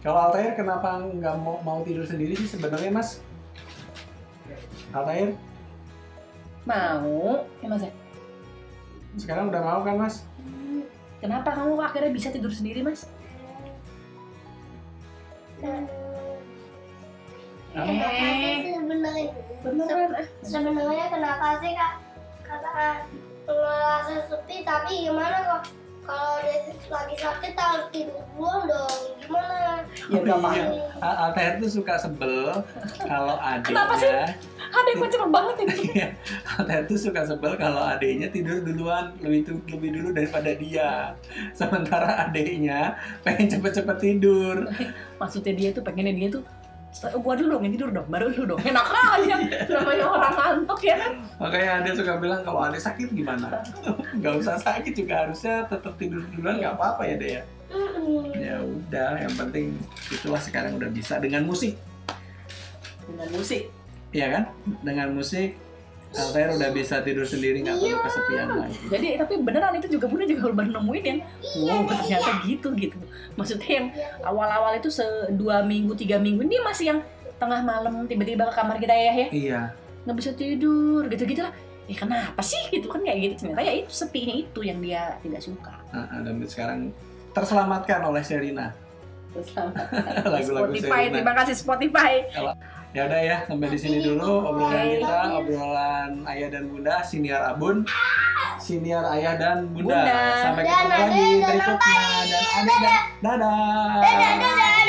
Kalau 0.00 0.30
Altair 0.30 0.54
kenapa 0.54 0.98
nggak 0.98 1.36
mau 1.36 1.58
mau 1.60 1.78
tidur 1.82 2.02
sendiri 2.02 2.34
sih 2.34 2.48
sebenarnya 2.48 2.90
mas? 2.90 3.18
Altair? 4.90 5.34
Mau, 6.62 7.42
ya 7.58 7.66
mas 7.66 7.82
ya? 7.82 7.92
sekarang 9.12 9.52
udah 9.52 9.60
mau 9.60 9.80
kan 9.82 9.96
mas 9.98 10.24
Kenapa 11.22 11.54
kamu 11.54 11.78
akhirnya 11.78 12.10
bisa 12.10 12.28
tidur 12.28 12.50
sendiri 12.50 12.82
mas? 12.82 13.06
Kenapa 17.72 18.10
sih 18.10 18.74
sebenarnya? 18.74 19.26
Beneran. 19.62 20.10
Sebenarnya 20.42 21.06
kenapa 21.08 21.46
sih 21.62 21.72
kak? 21.72 21.92
Karena 22.42 23.06
ngerasa 23.46 24.14
sepi 24.28 24.66
tapi 24.66 25.06
gimana 25.06 25.36
kok? 25.40 25.62
Kalau 26.02 26.34
dia 26.42 26.58
lagi 26.90 27.14
sakit 27.14 27.54
harus 27.54 27.86
tidur 27.94 28.26
dulu 28.34 28.58
dong. 28.66 28.98
Gimana? 29.22 29.86
Ya 30.10 30.18
udah 30.18 30.34
Oh, 30.34 30.42
Pak. 30.42 30.52
iya. 30.52 30.66
Al- 30.98 31.18
Altair 31.30 31.52
tuh 31.62 31.70
suka 31.70 31.94
sebel 31.94 32.50
kalau 32.98 33.38
Kenapa 33.62 33.94
sih? 33.94 34.10
Ada 34.72 34.88
yang 34.88 35.04
cepet 35.04 35.30
banget 35.30 35.56
ini. 35.60 35.74
Iya, 35.92 36.08
Altair 36.56 36.82
tuh 36.88 36.96
suka 36.96 37.20
sebel 37.22 37.52
kalau 37.54 37.84
adiknya 37.84 38.32
tidur 38.32 38.64
duluan 38.64 39.12
lebih 39.20 39.44
tu- 39.44 39.64
lebih 39.68 39.92
dulu 39.92 40.08
daripada 40.10 40.50
dia. 40.56 41.12
Sementara 41.52 42.24
adiknya 42.24 42.96
pengen 43.20 43.52
cepet-cepet 43.52 43.96
tidur. 44.00 44.64
Maksudnya 45.20 45.52
dia 45.52 45.68
tuh 45.70 45.84
pengennya 45.84 46.16
dia 46.16 46.28
tuh 46.32 46.42
gua 47.20 47.32
dulu 47.32 47.56
dong 47.56 47.64
yang 47.64 47.72
tidur 47.72 47.88
dong, 47.88 48.04
baru 48.08 48.28
lu 48.28 48.44
dong. 48.46 48.60
Enak 48.60 48.84
aja. 48.84 49.36
Namanya 49.64 50.04
orang 50.08 50.34
ngantuk 50.36 50.80
ya 50.80 50.96
kan. 50.96 51.12
Makanya 51.40 51.72
dia 51.84 51.92
suka 51.96 52.12
bilang 52.16 52.40
kalau 52.40 52.60
adik 52.64 52.80
sakit 52.80 53.08
gimana? 53.12 53.48
Gak 54.24 54.34
usah 54.40 54.56
sakit 54.56 54.92
juga 54.92 55.24
harusnya 55.24 55.64
tetap 55.68 55.96
tidur 55.96 56.20
duluan 56.32 56.60
nggak 56.60 56.76
apa-apa 56.76 57.02
ya 57.08 57.14
deh 57.16 57.30
ya. 57.36 57.42
Ya 58.36 58.56
udah, 58.60 59.16
yang 59.16 59.32
penting 59.32 59.72
itulah 60.12 60.36
sekarang 60.36 60.76
udah 60.76 60.92
bisa 60.92 61.16
dengan 61.16 61.48
musik, 61.48 61.72
Dengan 63.08 63.28
musik. 63.32 63.72
Iya 64.12 64.26
kan? 64.28 64.42
Dengan 64.84 65.08
musik 65.12 65.56
Altair 66.12 66.52
udah 66.52 66.68
bisa 66.76 67.00
tidur 67.00 67.24
sendiri 67.24 67.64
nggak 67.64 67.80
perlu 67.80 67.96
kesepian 68.04 68.48
lagi. 68.52 68.76
Jadi 68.92 69.08
tapi 69.16 69.32
beneran 69.40 69.72
itu 69.80 69.96
juga 69.96 70.04
Bunda 70.12 70.28
juga 70.28 70.52
baru 70.52 70.68
nemuin 70.76 71.04
yang 71.08 71.18
wow 71.64 71.88
ternyata 71.88 72.30
gitu 72.44 72.68
gitu. 72.76 73.00
Maksudnya 73.32 73.70
yang 73.80 73.86
awal-awal 74.20 74.76
itu 74.76 74.92
se 74.92 75.04
dua 75.32 75.64
minggu 75.64 75.96
tiga 75.96 76.20
minggu 76.20 76.44
ini 76.44 76.60
masih 76.60 76.92
yang 76.92 77.00
tengah 77.40 77.64
malam 77.64 78.04
tiba-tiba 78.04 78.44
ke 78.44 78.54
kamar 78.54 78.76
kita 78.76 78.92
ya 78.92 79.12
ya 79.16 79.28
Iya, 79.32 79.60
nggak 80.04 80.16
bisa 80.20 80.30
tidur 80.36 81.08
gitu-gitu 81.08 81.48
lah. 81.48 81.52
Eh 81.88 81.96
kenapa 81.96 82.44
sih 82.44 82.60
gitu 82.68 82.92
kan 82.92 83.00
kayak 83.00 83.18
gitu 83.32 83.34
ternyata 83.48 83.64
ya 83.64 83.72
itu 83.72 83.90
sepinya 83.90 84.34
itu 84.36 84.60
yang 84.60 84.84
dia 84.84 85.16
tidak 85.24 85.40
suka. 85.40 85.74
Nah, 85.96 86.20
dan 86.20 86.36
sekarang 86.44 86.78
terselamatkan 87.32 88.04
oleh 88.04 88.20
Sherina. 88.20 88.76
Terus 89.32 89.48
sama 89.56 89.72
Lagu-lagu 90.36 90.76
Spotify, 90.76 91.08
Sherina. 91.08 91.14
terima 91.16 91.32
kasih 91.40 91.54
Spotify. 91.56 92.12
Ya 92.92 93.08
udah 93.08 93.20
ya, 93.24 93.36
sampai 93.48 93.72
di 93.72 93.78
sini 93.80 94.04
dulu 94.04 94.44
obrolan 94.52 94.84
kita, 95.00 95.20
obrolan 95.40 96.10
ayah 96.28 96.52
dan 96.52 96.68
bunda, 96.68 97.00
siniar 97.00 97.40
abun, 97.40 97.88
siniar 98.60 99.00
ayah 99.16 99.40
dan 99.40 99.72
bunda. 99.72 99.96
Bunda. 99.96 100.20
Sampai 100.44 100.62
ketemu 100.68 100.92
lagi 100.92 101.26
berikutnya 101.40 102.04
dan 102.28 102.44
Ade 102.52 102.76
dan 102.84 103.00
dadah. 103.24 103.64
Dadah, 104.04 104.32
dadah. 104.44 104.81